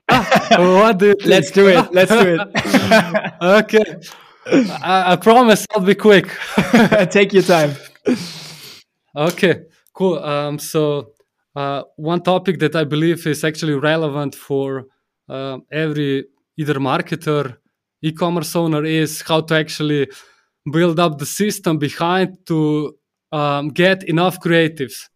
[0.58, 1.94] what do Let's do it.
[1.94, 3.34] Let's do it.
[3.42, 3.86] okay.
[4.82, 6.28] I, I, promise I'll be quick.
[7.12, 7.76] Take your time.
[9.16, 10.20] Okay, cool.
[10.20, 11.12] Um, so,
[11.56, 14.86] uh, one topic that I believe is actually relevant for
[15.28, 17.58] uh, every either marketer,
[18.02, 20.08] e-commerce owner is how to actually
[20.72, 22.96] build up the system behind to
[23.34, 25.10] um, get enough creatives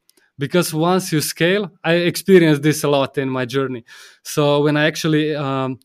[0.43, 3.83] because once you scale i experienced this a lot in my journey
[4.33, 5.79] so when i actually um,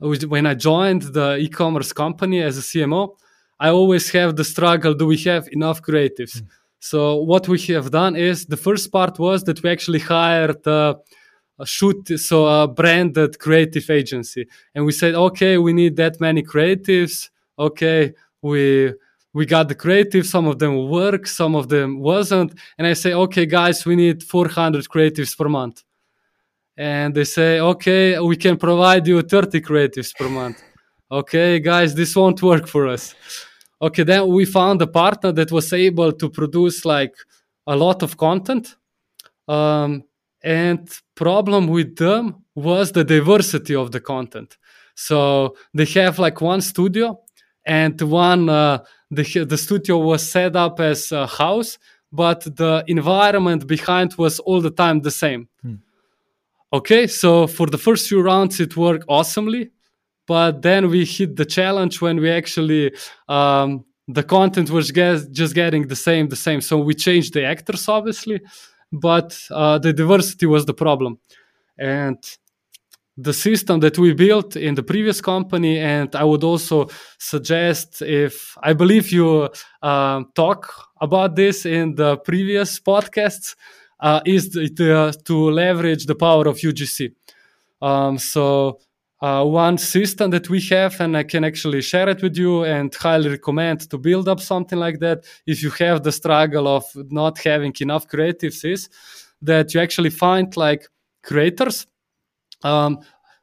[0.00, 3.16] when I joined the e-commerce company as a CMO,
[3.58, 6.40] I always have the struggle: do we have enough creatives?
[6.40, 6.46] Mm.
[6.78, 10.96] So what we have done is the first part was that we actually hired a
[11.66, 17.28] shoot so a branded creative agency, and we said, okay, we need that many creatives.
[17.58, 18.94] Okay, we
[19.32, 23.12] we got the creative some of them work some of them wasn't and i say
[23.12, 25.82] okay guys we need 400 creatives per month.
[26.76, 30.62] And they say okay we can provide you 30 creatives per month.
[31.10, 33.14] Okay guys this won't work for us.
[33.82, 37.14] Okay then we found a partner that was able to produce like
[37.66, 38.76] a lot of content
[39.46, 40.04] um,
[40.42, 44.56] and problem with them was the diversity of the content.
[44.94, 47.20] So they have like one studio
[47.66, 48.78] and one uh,
[49.10, 51.78] the the studio was set up as a house
[52.12, 55.48] but the environment behind was all the time the same.
[55.62, 55.76] Hmm.
[56.72, 59.70] okay so for the first few rounds it worked awesomely
[60.26, 62.92] but then we hit the challenge when we actually
[63.28, 66.60] um, the content was get, just getting the same the same.
[66.60, 68.40] So we changed the actors obviously
[68.92, 71.18] but uh, the diversity was the problem.
[71.78, 72.18] And
[73.22, 78.56] the system that we built in the previous company and i would also suggest if
[78.62, 79.48] i believe you
[79.82, 83.56] uh, talk about this in the previous podcasts
[84.00, 87.12] uh, is to, to, leverage the power of ugc
[87.82, 88.78] um, so
[89.22, 92.94] uh, one system that we have and i can actually share it with you and
[92.94, 97.38] highly recommend to build up something like that if you have the struggle of not
[97.38, 98.88] having enough creatives is
[99.42, 100.86] that you actually find like
[101.22, 101.86] creators
[102.62, 102.98] um,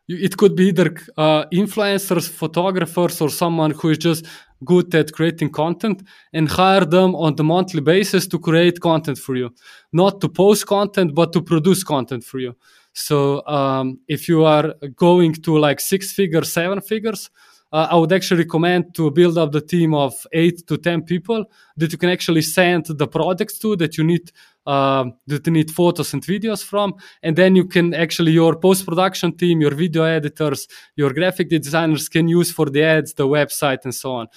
[0.07, 4.25] it could be either uh, influencers, photographers, or someone who is just
[4.63, 6.01] good at creating content
[6.33, 9.49] and hire them on the monthly basis to create content for you,
[9.91, 12.55] not to post content, but to produce content for you.
[12.93, 17.29] So um, if you are going to like six figures, seven figures,
[17.71, 21.45] uh, I would actually recommend to build up the team of eight to 10 people
[21.75, 24.31] that you can actually send the products to that you need,
[24.67, 26.93] uh, that need photos and videos from.
[27.23, 32.09] And then you can actually, your post production team, your video editors, your graphic designers
[32.09, 34.27] can use for the ads, the website, and so on.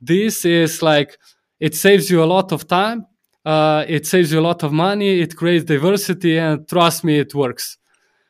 [0.00, 1.16] This is like,
[1.60, 3.06] it saves you a lot of time.
[3.44, 5.20] Uh, it saves you a lot of money.
[5.20, 7.78] It creates diversity, and trust me, it works.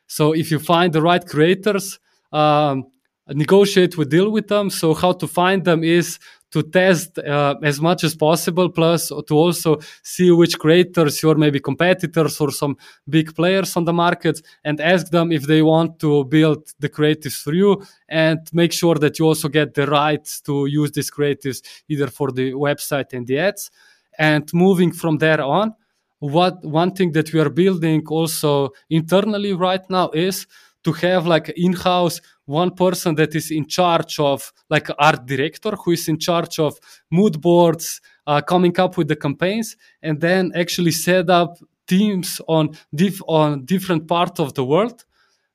[0.05, 1.99] So if you find the right creators,
[2.31, 2.85] um,
[3.27, 4.69] negotiate, we deal with them.
[4.69, 6.19] So how to find them is
[6.51, 11.59] to test uh, as much as possible, plus to also see which creators your maybe
[11.59, 12.77] competitors or some
[13.09, 17.41] big players on the market, and ask them if they want to build the creatives
[17.41, 21.61] for you, and make sure that you also get the rights to use these creatives
[21.89, 23.69] either for the website and the ads.
[24.17, 25.75] And moving from there on,
[26.19, 30.47] what one thing that we are building also internally right now is
[30.83, 35.91] to have like in-house one person that is in charge of like art director who
[35.91, 36.79] is in charge of
[37.11, 42.69] mood boards uh, coming up with the campaigns and then actually set up teams on
[42.95, 45.05] diff- on different parts of the world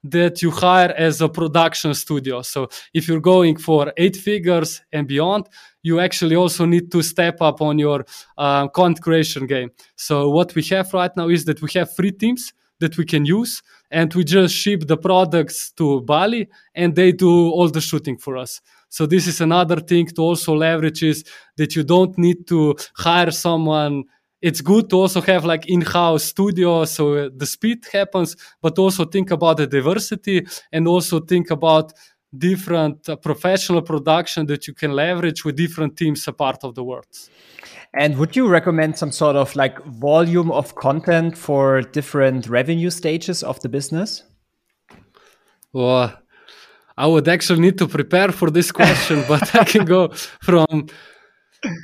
[0.05, 2.43] that you hire as a production studio.
[2.43, 5.49] So if you're going for eight figures and beyond,
[5.83, 8.05] you actually also need to step up on your
[8.37, 9.71] um, content creation game.
[9.95, 13.25] So what we have right now is that we have three teams that we can
[13.25, 13.63] use
[13.93, 18.37] and we just ship the products to Bali and they do all the shooting for
[18.39, 18.61] us.
[18.89, 21.25] So this is another thing to also leverage is
[21.57, 24.05] that you don't need to hire someone.
[24.41, 29.05] It's good to also have like in-house studio so uh, the speed happens, but also
[29.05, 31.93] think about the diversity and also think about
[32.37, 37.07] different uh, professional production that you can leverage with different teams apart of the world.
[37.95, 43.43] And would you recommend some sort of like volume of content for different revenue stages
[43.43, 44.23] of the business?
[45.75, 46.19] Well,
[46.97, 50.09] I would actually need to prepare for this question, but I can go
[50.41, 50.87] from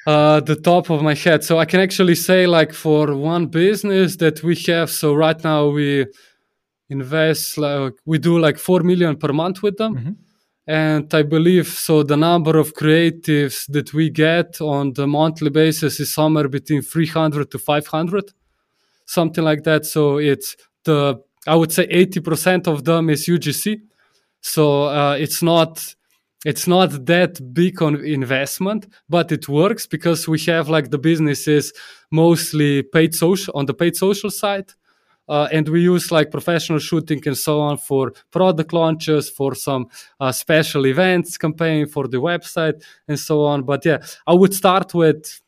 [0.07, 1.45] uh, the top of my head.
[1.45, 5.69] So I can actually say, like, for one business that we have, so right now
[5.69, 6.07] we
[6.89, 9.95] invest, like, we do like 4 million per month with them.
[9.95, 10.13] Mm-hmm
[10.69, 12.03] and I believe so.
[12.03, 17.51] The number of creatives that we get on the monthly basis is somewhere between 300
[17.51, 18.33] to 500,
[19.07, 19.87] something like that.
[19.87, 23.81] So it's the I would say 80% of them is UGC.
[24.43, 25.95] So uh, it's not
[26.45, 31.73] it's not that big on investment, but it works because we have like the businesses
[32.11, 34.71] mostly paid social on the paid social side
[35.29, 39.87] uh, and we use like professional shooting and so on for product launches, for some
[40.21, 43.63] uh, special events campaign, for the website and so on.
[43.63, 45.41] But yeah, I would start with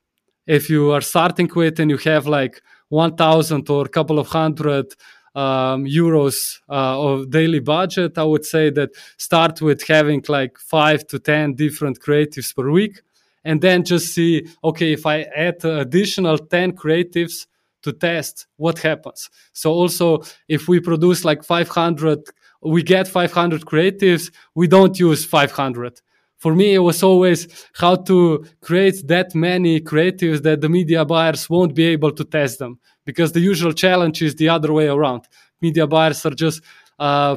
[0.46, 4.86] if you are starting with and you have like 1,000 or a couple of hundred
[5.34, 11.06] um, euros uh, of daily budget, I would say that start with having like five
[11.08, 13.00] to 10 different creatives per week.
[13.44, 17.46] And then just see, okay, if I add additional 10 creatives
[17.82, 19.30] to test what happens.
[19.52, 22.20] So also, if we produce like 500,
[22.62, 26.00] we get 500 creatives, we don't use 500
[26.40, 31.50] for me, it was always how to create that many creatives that the media buyers
[31.50, 35.28] won't be able to test them because the usual challenge is the other way around.
[35.60, 36.62] Media buyers are just
[36.98, 37.36] uh,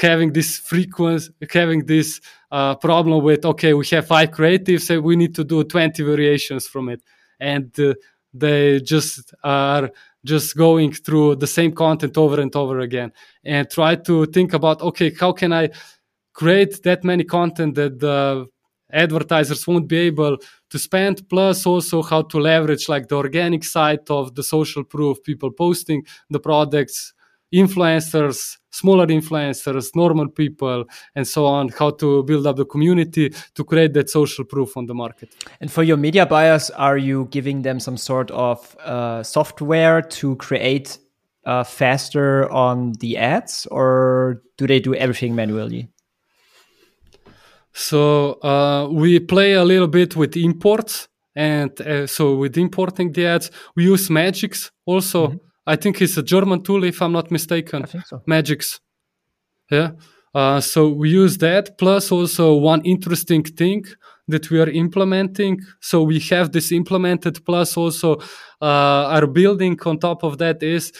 [0.00, 5.14] having this frequency, having this uh, problem with, okay, we have five creatives and we
[5.14, 7.02] need to do 20 variations from it.
[7.38, 7.92] And uh,
[8.32, 9.90] they just are
[10.24, 13.12] just going through the same content over and over again
[13.44, 15.70] and try to think about, okay, how can I
[16.32, 18.46] create that many content that the
[18.92, 20.38] advertisers won't be able
[20.70, 25.22] to spend plus also how to leverage like the organic side of the social proof
[25.22, 27.12] people posting the products
[27.52, 33.64] influencers smaller influencers normal people and so on how to build up the community to
[33.64, 37.62] create that social proof on the market and for your media buyers are you giving
[37.62, 40.98] them some sort of uh, software to create
[41.46, 45.88] uh, faster on the ads or do they do everything manually
[47.78, 51.06] so uh, we play a little bit with imports,
[51.36, 55.28] and uh, so with importing the ads, we use Magics also.
[55.28, 55.47] Mm-hmm.
[55.68, 57.82] I think it's a German tool, if I'm not mistaken.
[57.82, 58.22] I think so.
[58.26, 58.80] Magics,
[59.70, 59.90] yeah.
[60.34, 63.84] Uh, so we use that plus also one interesting thing
[64.28, 65.60] that we are implementing.
[65.80, 68.18] So we have this implemented plus also
[68.60, 70.92] uh, our building on top of that is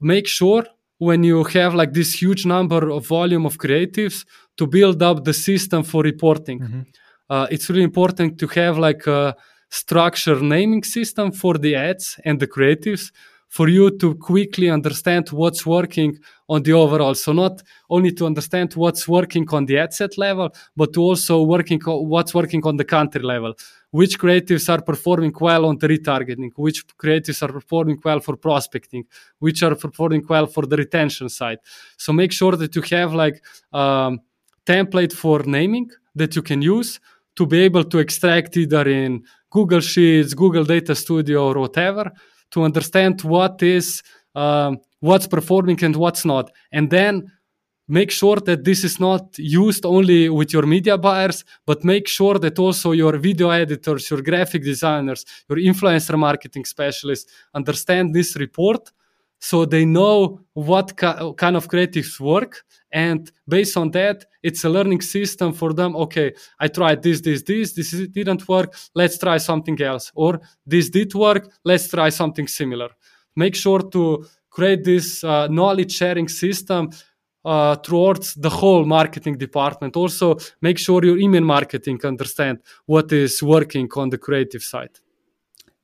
[0.00, 0.64] make sure
[0.98, 4.24] when you have like this huge number of volume of creatives
[4.56, 6.60] to build up the system for reporting.
[6.60, 6.80] Mm-hmm.
[7.28, 9.36] Uh, it's really important to have like a
[9.68, 13.10] structure naming system for the ads and the creatives
[13.48, 16.18] for you to quickly understand what's working
[16.48, 17.14] on the overall.
[17.14, 21.42] So not only to understand what's working on the ad set level, but to also
[21.42, 23.54] working what's working on the country level.
[23.90, 26.50] Which creatives are performing well on the retargeting?
[26.56, 29.04] Which creatives are performing well for prospecting?
[29.38, 31.58] Which are performing well for the retention side?
[31.96, 33.42] So make sure that you have like
[33.72, 34.20] um,
[34.66, 37.00] template for naming that you can use
[37.36, 42.12] to be able to extract either in Google Sheets, Google Data Studio, or whatever
[42.50, 44.02] to understand what is
[44.34, 47.30] um, what's performing and what's not, and then
[47.88, 52.38] make sure that this is not used only with your media buyers, but make sure
[52.38, 58.90] that also your video editors, your graphic designers, your influencer marketing specialists understand this report
[59.38, 65.00] so they know what kind of creatives work and based on that it's a learning
[65.00, 69.80] system for them okay i tried this this this this didn't work let's try something
[69.82, 70.12] else.
[70.14, 72.90] Or this did work let's try something similar.
[73.36, 76.90] Make sure to create this uh, knowledge sharing system
[77.44, 79.96] uh, towards the whole marketing department.
[79.96, 84.98] Also make sure your email marketing understand what is working on the creative side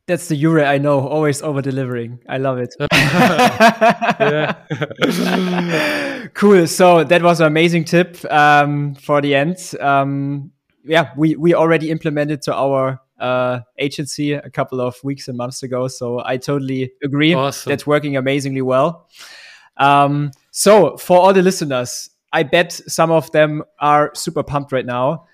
[0.07, 2.21] that's the Jure I know, always over delivering.
[2.29, 2.75] I love it.
[6.35, 6.67] cool.
[6.67, 9.57] So that was an amazing tip um, for the end.
[9.81, 10.51] Um,
[10.85, 15.63] yeah, we, we already implemented to our uh, agency a couple of weeks and months
[15.63, 15.87] ago.
[15.87, 17.35] So I totally agree.
[17.35, 17.71] Awesome.
[17.71, 19.09] That's working amazingly well.
[19.77, 24.85] Um, so for all the listeners, I bet some of them are super pumped right
[24.85, 25.27] now.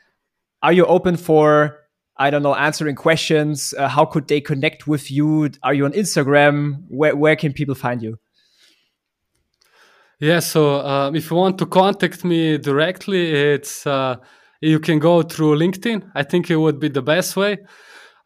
[0.63, 1.88] Are you open for
[2.19, 3.75] I don't know, answering questions?
[3.79, 5.51] Uh, how could they connect with you?
[5.63, 6.83] Are you on Instagram?
[6.89, 8.19] Where, where can people find you?
[10.21, 14.17] Yeah, so um, if you want to contact me directly, it's uh,
[14.61, 16.11] you can go through LinkedIn.
[16.15, 17.59] I think it would be the best way.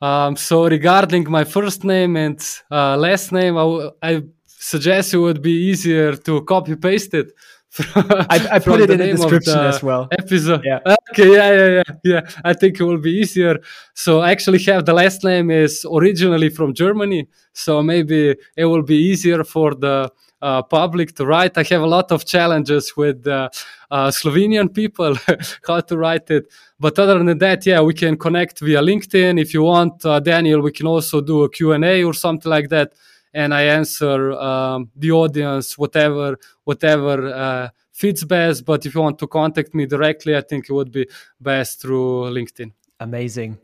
[0.01, 2.41] Um, so regarding my first name and
[2.71, 3.57] uh, last name,
[4.03, 7.33] I suggest it would be easier to copy paste it
[7.79, 10.09] I, I put it in the description the as well.
[10.13, 10.63] Episode.
[10.65, 10.81] Yeah.
[11.11, 11.33] Okay.
[11.33, 11.53] Yeah.
[11.53, 11.69] Yeah.
[11.77, 11.95] Yeah.
[12.05, 12.21] Yeah.
[12.45, 13.59] I think it will be easier.
[13.95, 18.83] So I actually have the last name is originally from Germany, so maybe it will
[18.83, 20.13] be easier for the
[20.43, 21.57] uh, public to write.
[21.57, 23.49] I have a lot of challenges with uh,
[23.91, 25.17] uh, Slovenian people
[25.67, 26.49] how to write it.
[26.79, 29.41] But other than that, yeah, we can connect via LinkedIn.
[29.41, 32.93] If you want, uh, Daniel, we can also do a Q&A or something like that
[33.35, 38.65] and I answer um, the audience whatever whatever uh, fits best.
[38.65, 41.07] But if you want to contact me directly, I think it would be
[41.41, 42.73] best through LinkedIn.
[43.01, 43.59] Amazing.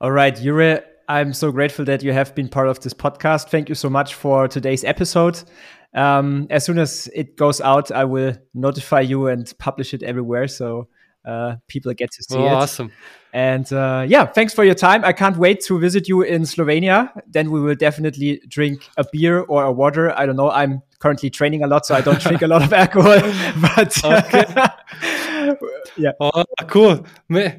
[0.00, 3.48] All right, Jure, I'm so grateful that you have been part of this podcast.
[3.50, 5.42] Thank you so much for today's episode.
[5.92, 10.46] Um, as soon as it goes out, I will notify you and publish it everywhere.
[10.48, 10.88] So
[11.24, 12.50] uh, people get to see oh, it.
[12.50, 12.92] Awesome.
[13.32, 15.04] And uh, yeah, thanks for your time.
[15.04, 17.12] I can't wait to visit you in Slovenia.
[17.28, 20.16] Then we will definitely drink a beer or a water.
[20.18, 20.50] I don't know.
[20.50, 23.20] I'm currently training a lot, so I don't drink a lot of alcohol.
[23.76, 24.66] But okay.
[25.96, 26.12] yeah.
[26.20, 27.06] Oh, cool.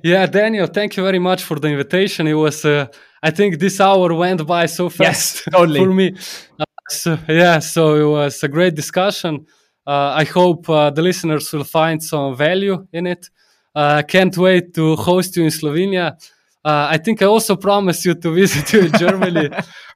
[0.03, 2.27] Yeah, Daniel, thank you very much for the invitation.
[2.27, 2.87] It was, uh,
[3.23, 5.79] I think this hour went by so fast yes, totally.
[5.79, 6.15] for me.
[6.59, 9.45] Uh, so, yeah, so it was a great discussion.
[9.87, 13.29] Uh, I hope uh, the listeners will find some value in it.
[13.73, 16.17] I uh, can't wait to host you in Slovenia.
[16.63, 19.49] Uh, I think I also promised you to visit you in Germany.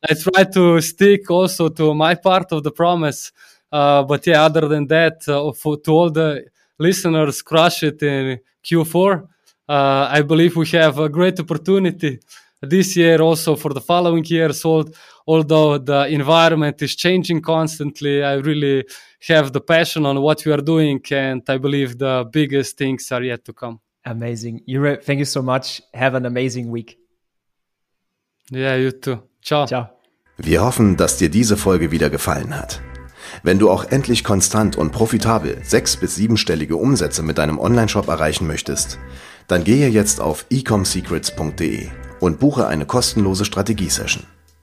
[0.09, 3.31] I try to stick also to my part of the promise.
[3.71, 6.45] Uh, but yeah, other than that, uh, for, to all the
[6.79, 9.27] listeners, crush it in Q4.
[9.67, 12.19] Uh, I believe we have a great opportunity
[12.61, 14.63] this year, also for the following years.
[14.65, 18.85] Although the environment is changing constantly, I really
[19.29, 23.23] have the passion on what we are doing, and I believe the biggest things are
[23.23, 23.79] yet to come.
[24.03, 24.61] Amazing.
[24.67, 25.81] Jure, thank you so much.
[25.93, 26.97] Have an amazing week.
[28.51, 29.17] Yeah, you too.
[29.41, 29.65] Ciao.
[29.65, 29.89] Ciao.
[30.37, 32.81] Wir hoffen, dass dir diese Folge wieder gefallen hat.
[33.41, 38.45] Wenn du auch endlich konstant und profitabel sechs- bis siebenstellige Umsätze mit deinem Onlineshop erreichen
[38.45, 38.99] möchtest,
[39.47, 41.87] dann gehe jetzt auf ecomsecrets.de
[42.19, 44.23] und buche eine kostenlose Strategiesession.